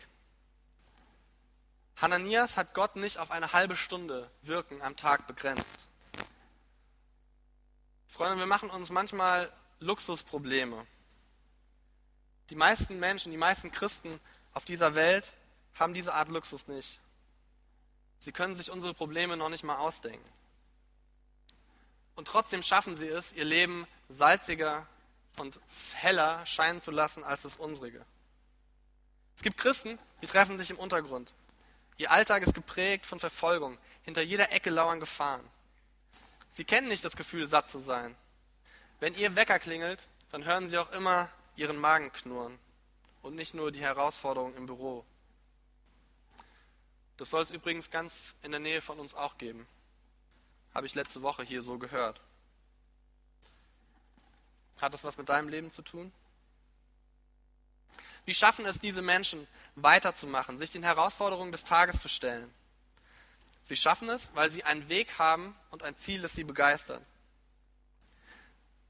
Hananias 1.97 2.55
hat 2.55 2.73
Gott 2.73 2.95
nicht 2.95 3.17
auf 3.17 3.29
eine 3.29 3.51
halbe 3.51 3.75
Stunde 3.75 4.31
Wirken 4.41 4.81
am 4.81 4.95
Tag 4.95 5.27
begrenzt. 5.27 5.87
Freunde, 8.07 8.39
wir 8.39 8.45
machen 8.45 8.69
uns 8.69 8.89
manchmal 8.89 9.51
Luxusprobleme. 9.79 10.87
Die 12.49 12.55
meisten 12.55 12.99
Menschen, 12.99 13.31
die 13.31 13.37
meisten 13.37 13.71
Christen 13.71 14.19
auf 14.53 14.65
dieser 14.65 14.95
Welt 14.95 15.33
haben 15.75 15.93
diese 15.93 16.13
Art 16.13 16.29
Luxus 16.29 16.67
nicht. 16.67 16.99
Sie 18.19 18.31
können 18.31 18.55
sich 18.55 18.71
unsere 18.71 18.93
Probleme 18.93 19.37
noch 19.37 19.49
nicht 19.49 19.63
mal 19.63 19.77
ausdenken. 19.77 20.27
Und 22.15 22.27
trotzdem 22.27 22.63
schaffen 22.63 22.97
sie 22.97 23.07
es, 23.07 23.31
ihr 23.33 23.45
Leben 23.45 23.87
salziger 24.09 24.87
und 25.37 25.59
heller 25.93 26.45
scheinen 26.45 26.81
zu 26.81 26.91
lassen 26.91 27.23
als 27.23 27.43
das 27.43 27.55
unsrige. 27.55 28.05
Es 29.39 29.43
gibt 29.43 29.57
Christen, 29.57 29.97
die 30.21 30.27
treffen 30.27 30.59
sich 30.59 30.69
im 30.69 30.77
Untergrund. 30.77 31.31
Ihr 31.95 32.11
Alltag 32.11 32.43
ist 32.43 32.53
geprägt 32.53 33.05
von 33.05 33.21
Verfolgung. 33.21 33.77
Hinter 34.03 34.21
jeder 34.21 34.51
Ecke 34.51 34.69
lauern 34.69 34.99
Gefahren. 34.99 35.49
Sie 36.51 36.65
kennen 36.65 36.89
nicht 36.89 37.05
das 37.05 37.15
Gefühl, 37.15 37.47
satt 37.47 37.69
zu 37.69 37.79
sein. 37.79 38.17
Wenn 38.99 39.15
ihr 39.15 39.37
Wecker 39.37 39.57
klingelt, 39.57 40.05
dann 40.33 40.43
hören 40.43 40.69
sie 40.69 40.77
auch 40.77 40.91
immer 40.91 41.29
ihren 41.55 41.77
Magen 41.77 42.11
knurren 42.11 42.59
und 43.21 43.35
nicht 43.35 43.53
nur 43.53 43.71
die 43.71 43.79
Herausforderung 43.79 44.53
im 44.57 44.65
Büro. 44.65 45.05
Das 47.15 47.29
soll 47.29 47.41
es 47.41 47.51
übrigens 47.51 47.89
ganz 47.89 48.35
in 48.43 48.51
der 48.51 48.59
Nähe 48.59 48.81
von 48.81 48.99
uns 48.99 49.15
auch 49.15 49.37
geben. 49.37 49.65
Habe 50.73 50.85
ich 50.85 50.95
letzte 50.95 51.21
Woche 51.21 51.43
hier 51.43 51.61
so 51.61 51.77
gehört. 51.77 52.19
Hat 54.81 54.93
das 54.93 55.05
was 55.05 55.17
mit 55.17 55.29
deinem 55.29 55.47
Leben 55.47 55.71
zu 55.71 55.81
tun? 55.81 56.11
Wie 58.29 58.35
schaffen 58.35 58.67
es 58.67 58.77
diese 58.77 59.01
Menschen, 59.01 59.47
weiterzumachen, 59.73 60.59
sich 60.59 60.69
den 60.69 60.83
Herausforderungen 60.83 61.51
des 61.51 61.63
Tages 61.63 61.99
zu 61.99 62.07
stellen? 62.07 62.53
Sie 63.65 63.75
schaffen 63.75 64.07
es, 64.07 64.29
weil 64.35 64.51
sie 64.51 64.63
einen 64.63 64.87
Weg 64.87 65.17
haben 65.17 65.55
und 65.71 65.81
ein 65.81 65.97
Ziel, 65.97 66.21
das 66.21 66.33
sie 66.33 66.43
begeistert. 66.43 67.01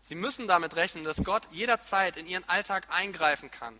Sie 0.10 0.15
müssen 0.15 0.49
damit 0.49 0.75
rechnen, 0.75 1.06
dass 1.06 1.23
Gott 1.23 1.47
jederzeit 1.54 2.17
in 2.17 2.28
ihren 2.28 2.43
Alltag 2.49 2.88
eingreifen 2.89 3.49
kann. 3.49 3.80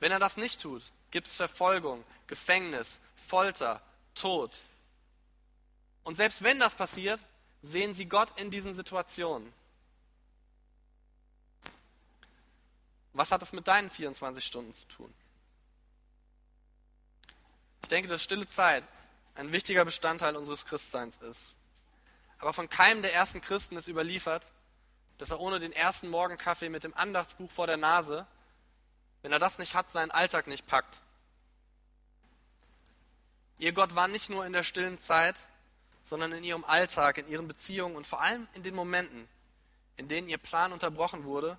Wenn 0.00 0.12
er 0.12 0.18
das 0.18 0.36
nicht 0.36 0.60
tut, 0.60 0.82
gibt 1.10 1.26
es 1.26 1.36
Verfolgung, 1.36 2.04
Gefängnis, 2.26 3.00
Folter, 3.26 3.80
Tod. 4.14 4.60
Und 6.04 6.16
selbst 6.16 6.42
wenn 6.42 6.60
das 6.60 6.74
passiert, 6.74 7.20
sehen 7.62 7.94
sie 7.94 8.04
Gott 8.04 8.38
in 8.38 8.50
diesen 8.50 8.74
Situationen. 8.74 9.50
Was 13.12 13.32
hat 13.32 13.42
es 13.42 13.52
mit 13.52 13.66
deinen 13.66 13.90
24 13.90 14.44
Stunden 14.44 14.74
zu 14.74 14.86
tun? 14.86 15.14
Ich 17.82 17.88
denke, 17.88 18.08
dass 18.08 18.22
stille 18.22 18.48
Zeit 18.48 18.84
ein 19.34 19.52
wichtiger 19.52 19.84
Bestandteil 19.84 20.36
unseres 20.36 20.64
Christseins 20.66 21.16
ist. 21.16 21.40
Aber 22.38 22.52
von 22.52 22.68
keinem 22.68 23.02
der 23.02 23.14
ersten 23.14 23.40
Christen 23.40 23.76
ist 23.76 23.88
überliefert, 23.88 24.46
dass 25.18 25.30
er 25.30 25.40
ohne 25.40 25.60
den 25.60 25.72
ersten 25.72 26.08
Morgenkaffee 26.08 26.68
mit 26.68 26.84
dem 26.84 26.94
Andachtsbuch 26.94 27.50
vor 27.50 27.66
der 27.66 27.76
Nase, 27.76 28.26
wenn 29.22 29.32
er 29.32 29.38
das 29.38 29.58
nicht 29.58 29.74
hat, 29.74 29.90
seinen 29.90 30.10
Alltag 30.10 30.46
nicht 30.46 30.66
packt. 30.66 31.00
Ihr 33.58 33.72
Gott 33.72 33.94
war 33.94 34.08
nicht 34.08 34.30
nur 34.30 34.46
in 34.46 34.54
der 34.54 34.62
stillen 34.62 34.98
Zeit, 34.98 35.36
sondern 36.04 36.32
in 36.32 36.44
ihrem 36.44 36.64
Alltag, 36.64 37.18
in 37.18 37.28
ihren 37.28 37.46
Beziehungen 37.46 37.96
und 37.96 38.06
vor 38.06 38.22
allem 38.22 38.48
in 38.54 38.62
den 38.62 38.74
Momenten, 38.74 39.28
in 39.96 40.08
denen 40.08 40.28
ihr 40.28 40.38
Plan 40.38 40.72
unterbrochen 40.72 41.24
wurde 41.24 41.58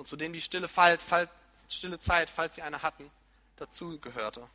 und 0.00 0.06
zu 0.06 0.16
denen 0.16 0.32
die 0.32 0.40
stille, 0.40 0.66
Fall, 0.66 0.96
Fall, 0.96 1.28
stille 1.68 1.98
Zeit, 1.98 2.30
falls 2.30 2.54
sie 2.54 2.62
eine 2.62 2.80
hatten, 2.80 3.10
dazugehörte. 3.56 4.48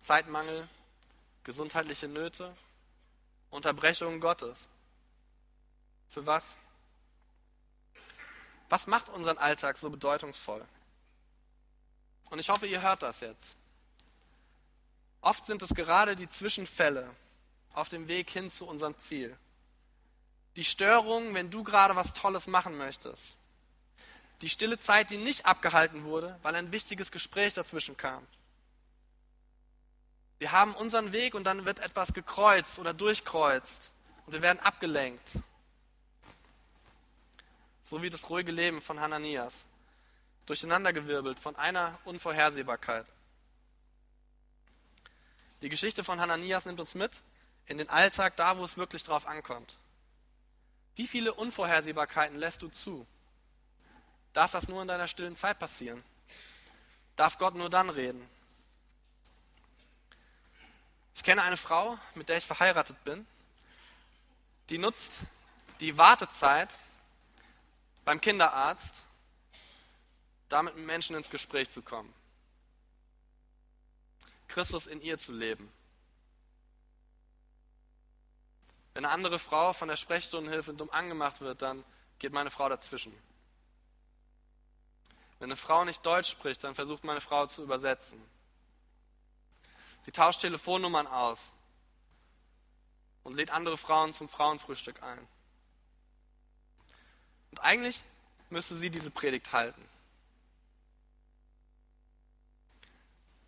Zeitmangel, 0.00 0.66
gesundheitliche 1.44 2.08
Nöte, 2.08 2.56
Unterbrechungen 3.50 4.18
Gottes. 4.18 4.66
Für 6.08 6.24
was? 6.24 6.56
Was 8.70 8.86
macht 8.86 9.10
unseren 9.10 9.36
Alltag 9.36 9.76
so 9.76 9.90
bedeutungsvoll? 9.90 10.66
Und 12.30 12.38
ich 12.38 12.48
hoffe, 12.48 12.66
ihr 12.66 12.80
hört 12.80 13.02
das 13.02 13.20
jetzt. 13.20 13.56
Oft 15.20 15.44
sind 15.44 15.60
es 15.60 15.68
gerade 15.74 16.16
die 16.16 16.30
Zwischenfälle 16.30 17.14
auf 17.74 17.90
dem 17.90 18.08
Weg 18.08 18.30
hin 18.30 18.48
zu 18.48 18.66
unserem 18.66 18.96
Ziel, 18.96 19.36
die 20.56 20.64
Störung, 20.64 21.34
wenn 21.34 21.50
du 21.50 21.64
gerade 21.64 21.96
was 21.96 22.12
Tolles 22.14 22.46
machen 22.46 22.76
möchtest. 22.76 23.22
Die 24.42 24.48
stille 24.48 24.78
Zeit, 24.78 25.10
die 25.10 25.18
nicht 25.18 25.46
abgehalten 25.46 26.04
wurde, 26.04 26.38
weil 26.42 26.54
ein 26.54 26.72
wichtiges 26.72 27.10
Gespräch 27.10 27.54
dazwischen 27.54 27.96
kam. 27.96 28.26
Wir 30.38 30.50
haben 30.50 30.74
unseren 30.74 31.12
Weg 31.12 31.34
und 31.34 31.44
dann 31.44 31.64
wird 31.64 31.78
etwas 31.78 32.12
gekreuzt 32.12 32.80
oder 32.80 32.92
durchkreuzt 32.92 33.92
und 34.26 34.32
wir 34.32 34.42
werden 34.42 34.58
abgelenkt. 34.58 35.38
So 37.84 38.02
wie 38.02 38.10
das 38.10 38.28
ruhige 38.28 38.50
Leben 38.50 38.82
von 38.82 38.98
Hananias, 38.98 39.54
durcheinandergewirbelt 40.46 41.38
von 41.38 41.54
einer 41.54 41.96
Unvorhersehbarkeit. 42.04 43.06
Die 45.62 45.68
Geschichte 45.68 46.02
von 46.02 46.20
Hananias 46.20 46.64
nimmt 46.64 46.80
uns 46.80 46.96
mit 46.96 47.22
in 47.66 47.78
den 47.78 47.88
Alltag, 47.88 48.36
da 48.36 48.58
wo 48.58 48.64
es 48.64 48.76
wirklich 48.76 49.04
drauf 49.04 49.28
ankommt. 49.28 49.76
Wie 50.94 51.06
viele 51.06 51.32
Unvorhersehbarkeiten 51.34 52.38
lässt 52.38 52.62
du 52.62 52.68
zu? 52.68 53.06
Darf 54.32 54.52
das 54.52 54.68
nur 54.68 54.82
in 54.82 54.88
deiner 54.88 55.08
stillen 55.08 55.36
Zeit 55.36 55.58
passieren? 55.58 56.02
Darf 57.16 57.38
Gott 57.38 57.54
nur 57.54 57.70
dann 57.70 57.90
reden? 57.90 58.26
Ich 61.14 61.22
kenne 61.22 61.42
eine 61.42 61.56
Frau, 61.56 61.98
mit 62.14 62.28
der 62.28 62.38
ich 62.38 62.46
verheiratet 62.46 63.02
bin, 63.04 63.26
die 64.70 64.78
nutzt 64.78 65.20
die 65.80 65.96
Wartezeit 65.98 66.74
beim 68.04 68.20
Kinderarzt, 68.20 69.02
damit 70.48 70.74
mit 70.76 70.86
Menschen 70.86 71.16
ins 71.16 71.30
Gespräch 71.30 71.70
zu 71.70 71.82
kommen. 71.82 72.12
Christus 74.48 74.86
in 74.86 75.00
ihr 75.00 75.18
zu 75.18 75.32
leben. 75.32 75.72
Wenn 78.94 79.04
eine 79.04 79.14
andere 79.14 79.38
Frau 79.38 79.72
von 79.72 79.88
der 79.88 79.96
Sprechstundenhilfe 79.96 80.74
dumm 80.74 80.90
angemacht 80.90 81.40
wird, 81.40 81.62
dann 81.62 81.84
geht 82.18 82.32
meine 82.32 82.50
Frau 82.50 82.68
dazwischen. 82.68 83.12
Wenn 85.38 85.48
eine 85.48 85.56
Frau 85.56 85.84
nicht 85.84 86.04
Deutsch 86.04 86.30
spricht, 86.30 86.62
dann 86.62 86.74
versucht 86.74 87.04
meine 87.04 87.20
Frau 87.20 87.46
zu 87.46 87.62
übersetzen. 87.62 88.22
Sie 90.04 90.12
tauscht 90.12 90.40
Telefonnummern 90.40 91.06
aus 91.06 91.38
und 93.24 93.34
lädt 93.34 93.50
andere 93.50 93.76
Frauen 93.76 94.12
zum 94.12 94.28
Frauenfrühstück 94.28 95.02
ein. 95.02 95.26
Und 97.50 97.58
eigentlich 97.60 98.00
müsste 98.50 98.76
sie 98.76 98.90
diese 98.90 99.10
Predigt 99.10 99.52
halten. 99.52 99.82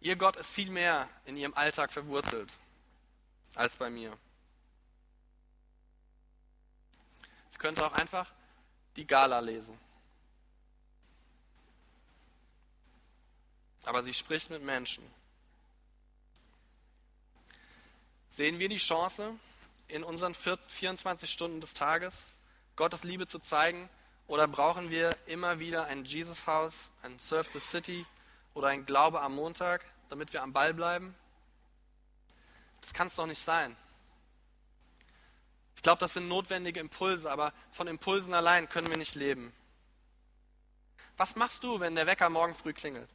Ihr 0.01 0.17
Gott 0.17 0.37
ist 0.37 0.51
viel 0.51 0.71
mehr 0.71 1.09
in 1.25 1.37
ihrem 1.37 1.55
Alltag 1.55 1.93
verwurzelt 1.93 2.53
als 3.55 3.77
bei 3.77 3.89
mir. 3.89 4.17
Ich 7.65 7.67
könnte 7.67 7.87
auch 7.87 7.95
einfach 7.95 8.31
die 8.95 9.07
Gala 9.07 9.41
lesen. 9.41 9.81
Aber 13.87 14.03
sie 14.03 14.13
spricht 14.13 14.51
mit 14.51 14.63
Menschen. 14.63 15.03
Sehen 18.29 18.59
wir 18.59 18.69
die 18.69 18.77
Chance, 18.77 19.35
in 19.89 20.05
unseren 20.05 20.35
24 20.35 21.33
Stunden 21.33 21.63
des 21.63 21.73
Tages 21.73 22.13
Gottes 22.77 23.03
Liebe 23.03 23.27
zu 23.27 23.39
zeigen? 23.39 23.89
Oder 24.27 24.47
brauchen 24.47 24.91
wir 24.91 25.17
immer 25.25 25.59
wieder 25.59 25.87
ein 25.87 26.05
Jesus-Haus, 26.05 26.75
ein 27.01 27.19
Surf 27.19 27.49
the 27.55 27.61
City 27.61 28.05
oder 28.53 28.69
ein 28.69 28.85
Glaube 28.85 29.23
am 29.23 29.37
Montag, 29.37 29.87
damit 30.11 30.35
wir 30.35 30.43
am 30.43 30.53
Ball 30.53 30.75
bleiben? 30.75 31.15
Das 32.83 32.93
kann 32.93 33.07
es 33.07 33.15
doch 33.15 33.27
nicht 33.27 33.43
sein. 33.43 33.75
Ich 35.85 35.87
glaube, 35.87 36.01
das 36.01 36.15
sind 36.15 36.29
notwendige 36.29 36.81
Impulse, 36.81 37.31
aber 37.31 37.53
von 37.71 37.89
Impulsen 37.89 38.33
allein 38.33 38.71
können 38.71 38.89
wir 38.89 38.97
nicht 38.97 39.17
leben. 39.17 39.53
Was 41.19 41.37
machst 41.37 41.63
du, 41.63 41.79
wenn 41.79 41.95
der 41.95 42.07
Wecker 42.07 42.31
morgen 42.31 42.55
früh 42.55 42.73
klingelt? 42.73 43.11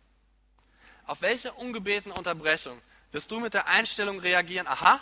Auf 1.08 1.24
welche 1.24 1.52
ungebetene 1.54 2.14
Unterbrechung 2.14 2.80
wirst 3.12 3.32
du 3.32 3.40
mit 3.40 3.56
der 3.56 3.68
Einstellung 3.70 4.20
reagieren, 4.20 4.68
aha, 4.68 5.00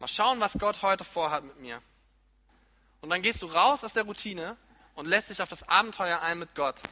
mal 0.00 0.06
schauen, 0.06 0.38
was 0.38 0.52
Gott 0.58 0.82
heute 0.82 1.02
vorhat 1.02 1.44
mit 1.44 1.58
mir. 1.60 1.80
Und 3.00 3.08
dann 3.08 3.22
gehst 3.22 3.40
du 3.40 3.46
raus 3.46 3.82
aus 3.82 3.94
der 3.94 4.02
Routine 4.02 4.58
und 4.96 5.06
lässt 5.06 5.30
dich 5.30 5.40
auf 5.40 5.48
das 5.48 5.66
Abenteuer 5.70 6.20
ein 6.20 6.40
mit 6.40 6.54
Gott. 6.54 6.82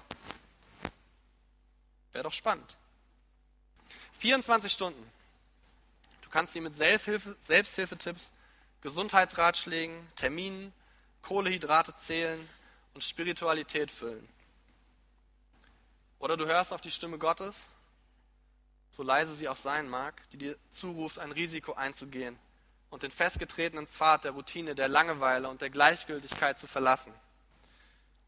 Wäre 2.12 2.24
doch 2.24 2.32
spannend. 2.32 2.74
24 4.18 4.72
Stunden. 4.72 5.12
Du 6.22 6.30
kannst 6.30 6.54
sie 6.54 6.62
mit 6.62 6.74
Selbsthilfe, 6.74 7.36
Selbsthilfetipps, 7.46 8.30
Gesundheitsratschlägen, 8.84 10.06
Terminen, 10.14 10.70
Kohlehydrate 11.22 11.96
zählen 11.96 12.46
und 12.92 13.02
Spiritualität 13.02 13.90
füllen. 13.90 14.28
Oder 16.18 16.36
du 16.36 16.44
hörst 16.44 16.70
auf 16.70 16.82
die 16.82 16.90
Stimme 16.90 17.16
Gottes, 17.16 17.64
so 18.90 19.02
leise 19.02 19.34
sie 19.34 19.48
auch 19.48 19.56
sein 19.56 19.88
mag, 19.88 20.28
die 20.30 20.36
dir 20.36 20.56
zuruft, 20.70 21.18
ein 21.18 21.32
Risiko 21.32 21.72
einzugehen 21.72 22.38
und 22.90 23.02
den 23.02 23.10
festgetretenen 23.10 23.86
Pfad 23.86 24.24
der 24.24 24.32
Routine, 24.32 24.74
der 24.74 24.88
Langeweile 24.88 25.48
und 25.48 25.62
der 25.62 25.70
Gleichgültigkeit 25.70 26.58
zu 26.58 26.66
verlassen 26.66 27.12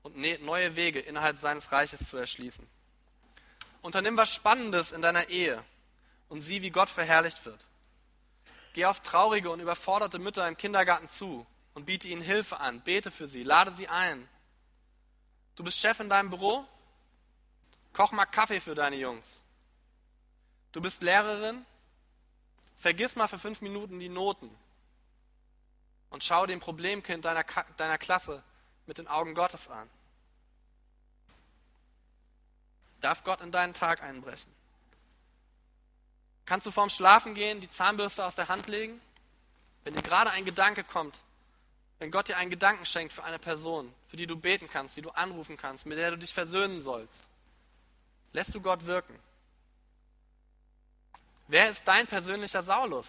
und 0.05 0.17
ne-, 0.17 0.39
neue 0.39 0.75
Wege 0.75 1.01
innerhalb 1.01 1.39
seines 1.39 1.71
Reiches 1.71 2.09
zu 2.09 2.17
erschließen. 2.17 2.67
Unternimm 3.83 4.17
was 4.17 4.33
Spannendes 4.33 4.93
in 4.93 5.03
deiner 5.03 5.29
Ehe 5.29 5.63
und 6.31 6.41
sieh, 6.41 6.63
wie 6.63 6.71
Gott 6.71 6.89
verherrlicht 6.89 7.45
wird. 7.45 7.67
Geh 8.77 8.85
auf 8.85 9.01
traurige 9.01 9.51
und 9.51 9.61
überforderte 9.61 10.19
Mütter 10.19 10.47
im 10.47 10.59
Kindergarten 10.59 11.09
zu 11.09 11.47
und 11.73 11.87
biete 11.87 12.09
ihnen 12.09 12.21
Hilfe 12.21 12.61
an, 12.61 12.83
bete 12.83 13.11
für 13.11 13.27
sie, 13.27 13.43
lade 13.43 13.73
sie 13.73 13.89
ein. 13.89 14.29
Du 15.55 15.65
bist 15.65 15.79
Chef 15.79 15.99
in 15.99 16.11
deinem 16.11 16.29
Büro? 16.29 16.63
Koch 17.95 18.13
mal 18.13 18.27
Kaffee 18.27 18.61
für 18.61 18.75
deine 18.75 18.97
Jungs. 18.97 19.25
Du 20.73 20.83
bist 20.83 21.03
Lehrerin? 21.03 21.65
Vergiss 22.77 23.17
mal 23.17 23.29
für 23.29 23.39
fünf 23.39 23.63
Minuten 23.63 23.99
die 23.99 24.11
Noten 24.11 24.55
und 26.11 26.23
schau 26.23 26.45
dem 26.45 26.61
Problemkind 26.61 27.25
deiner, 27.25 27.45
deiner 27.79 27.97
Klasse 27.97 28.43
mit 28.85 28.99
den 28.99 29.09
Augen 29.09 29.35
Gottes 29.35 29.69
an. 29.69 29.89
Darf 33.01 33.25
Gott 33.25 33.41
in 33.41 33.51
deinen 33.51 33.73
Tag 33.73 34.03
einbrechen? 34.03 34.56
Kannst 36.47 36.67
du 36.67 36.71
vorm 36.71 36.91
Schlafen 36.91 37.35
gehen 37.35 37.61
die 37.61 37.69
Zahnbürste 37.69 38.25
aus 38.25 38.37
der 38.37 38.49
Hand 38.49 38.69
legen? 38.69 39.01
Wenn 39.85 39.95
dir 39.95 40.03
gerade 40.03 40.31
ein 40.31 40.45
Gedanke 40.45 40.85
kommt, 40.85 41.19
wenn 41.99 42.11
Gott 42.11 42.29
dir 42.29 42.37
einen 42.37 42.51
Gedanken 42.51 42.87
schenkt 42.87 43.13
für 43.13 43.25
eine 43.25 43.39
Person, 43.39 43.93
für 44.09 44.17
die 44.17 44.27
du 44.27 44.37
beten 44.37 44.69
kannst, 44.69 44.97
die 44.97 45.03
du 45.03 45.11
anrufen 45.11 45.57
kannst, 45.57 45.87
mit 45.87 45.99
der 45.99 46.13
du 46.13 46.19
dich 46.19 46.33
versöhnen 46.33 46.83
sollst, 46.83 47.15
lässt 48.33 48.55
du 48.55 48.61
Gott 48.61 48.87
wirken. 48.87 49.19
Wer 51.49 51.71
ist 51.71 51.87
dein 51.87 52.07
persönlicher 52.07 52.63
Saulus? 52.63 53.07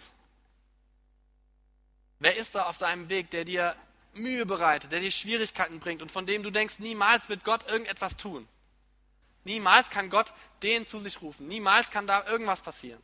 Wer 2.19 2.36
ist 2.38 2.56
da 2.56 2.63
auf 2.63 2.78
deinem 2.78 3.10
Weg, 3.10 3.30
der 3.32 3.45
dir 3.45 3.76
Mühe 4.13 4.45
bereitet, 4.45 4.91
der 4.91 5.00
dir 5.00 5.12
Schwierigkeiten 5.12 5.80
bringt 5.80 6.02
und 6.02 6.12
von 6.12 6.26
dem 6.26 6.41
du 6.41 6.50
denkst, 6.50 6.80
niemals 6.80 7.30
wird 7.30 7.43
Gott 7.43 7.67
irgendetwas 7.67 8.17
tun? 8.17 8.47
Niemals 9.43 9.89
kann 9.89 10.10
Gott 10.10 10.34
den 10.63 10.86
zu 10.86 11.00
sich 11.00 11.21
rufen. 11.21 11.47
Niemals 11.47 11.91
kann 11.91 12.08
da 12.08 12.26
irgendwas 12.28 12.62
passieren. 12.62 13.02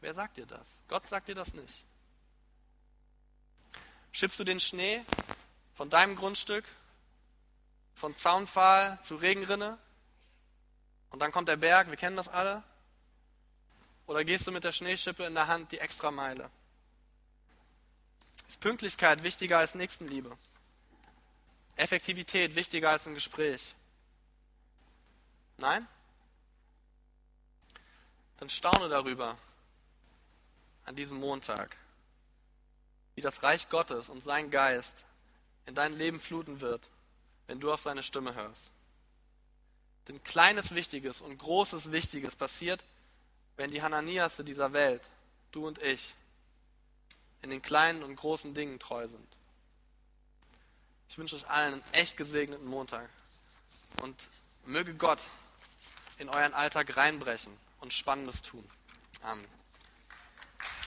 Wer 0.00 0.14
sagt 0.14 0.38
dir 0.38 0.46
das? 0.46 0.66
Gott 0.88 1.06
sagt 1.06 1.28
dir 1.28 1.34
das 1.34 1.52
nicht. 1.54 1.84
Schippst 4.12 4.38
du 4.38 4.44
den 4.44 4.60
Schnee 4.60 5.04
von 5.74 5.90
deinem 5.90 6.16
Grundstück, 6.16 6.64
von 7.94 8.16
Zaunpfahl 8.16 8.98
zu 9.02 9.16
Regenrinne 9.16 9.78
und 11.10 11.20
dann 11.20 11.32
kommt 11.32 11.48
der 11.48 11.56
Berg, 11.56 11.90
wir 11.90 11.96
kennen 11.96 12.16
das 12.16 12.28
alle? 12.28 12.62
Oder 14.06 14.24
gehst 14.24 14.46
du 14.46 14.52
mit 14.52 14.64
der 14.64 14.72
Schneeschippe 14.72 15.24
in 15.24 15.34
der 15.34 15.46
Hand 15.46 15.70
die 15.70 15.78
Extrameile? 15.78 16.50
Ist 18.48 18.58
Pünktlichkeit 18.60 19.22
wichtiger 19.22 19.58
als 19.58 19.74
Nächstenliebe? 19.74 20.36
Effektivität 21.76 22.56
wichtiger 22.56 22.90
als 22.90 23.06
ein 23.06 23.14
Gespräch? 23.14 23.76
Nein? 25.58 25.86
Dann 28.38 28.48
staune 28.48 28.88
darüber 28.88 29.38
an 30.90 30.96
diesem 30.96 31.18
Montag, 31.18 31.76
wie 33.14 33.22
das 33.22 33.42
Reich 33.42 33.68
Gottes 33.70 34.08
und 34.08 34.22
sein 34.22 34.50
Geist 34.50 35.04
in 35.66 35.74
dein 35.74 35.96
Leben 35.96 36.20
fluten 36.20 36.60
wird, 36.60 36.90
wenn 37.46 37.60
du 37.60 37.72
auf 37.72 37.80
seine 37.80 38.02
Stimme 38.02 38.34
hörst. 38.34 38.70
Denn 40.08 40.22
kleines 40.22 40.74
Wichtiges 40.74 41.20
und 41.20 41.38
großes 41.38 41.92
Wichtiges 41.92 42.36
passiert 42.36 42.84
wenn 43.60 43.70
die 43.70 43.82
Hananiasse 43.82 44.42
dieser 44.42 44.72
Welt, 44.72 45.10
du 45.52 45.66
und 45.66 45.78
ich, 45.82 46.14
in 47.42 47.50
den 47.50 47.60
kleinen 47.60 48.02
und 48.02 48.16
großen 48.16 48.54
Dingen 48.54 48.78
treu 48.78 49.06
sind. 49.06 49.28
Ich 51.10 51.18
wünsche 51.18 51.36
euch 51.36 51.46
allen 51.46 51.74
einen 51.74 51.84
echt 51.92 52.16
gesegneten 52.16 52.64
Montag 52.66 53.10
und 54.00 54.16
möge 54.64 54.94
Gott 54.94 55.20
in 56.16 56.30
euren 56.30 56.54
Alltag 56.54 56.96
reinbrechen 56.96 57.54
und 57.80 57.92
Spannendes 57.92 58.40
tun. 58.40 58.64
Amen. 59.20 59.59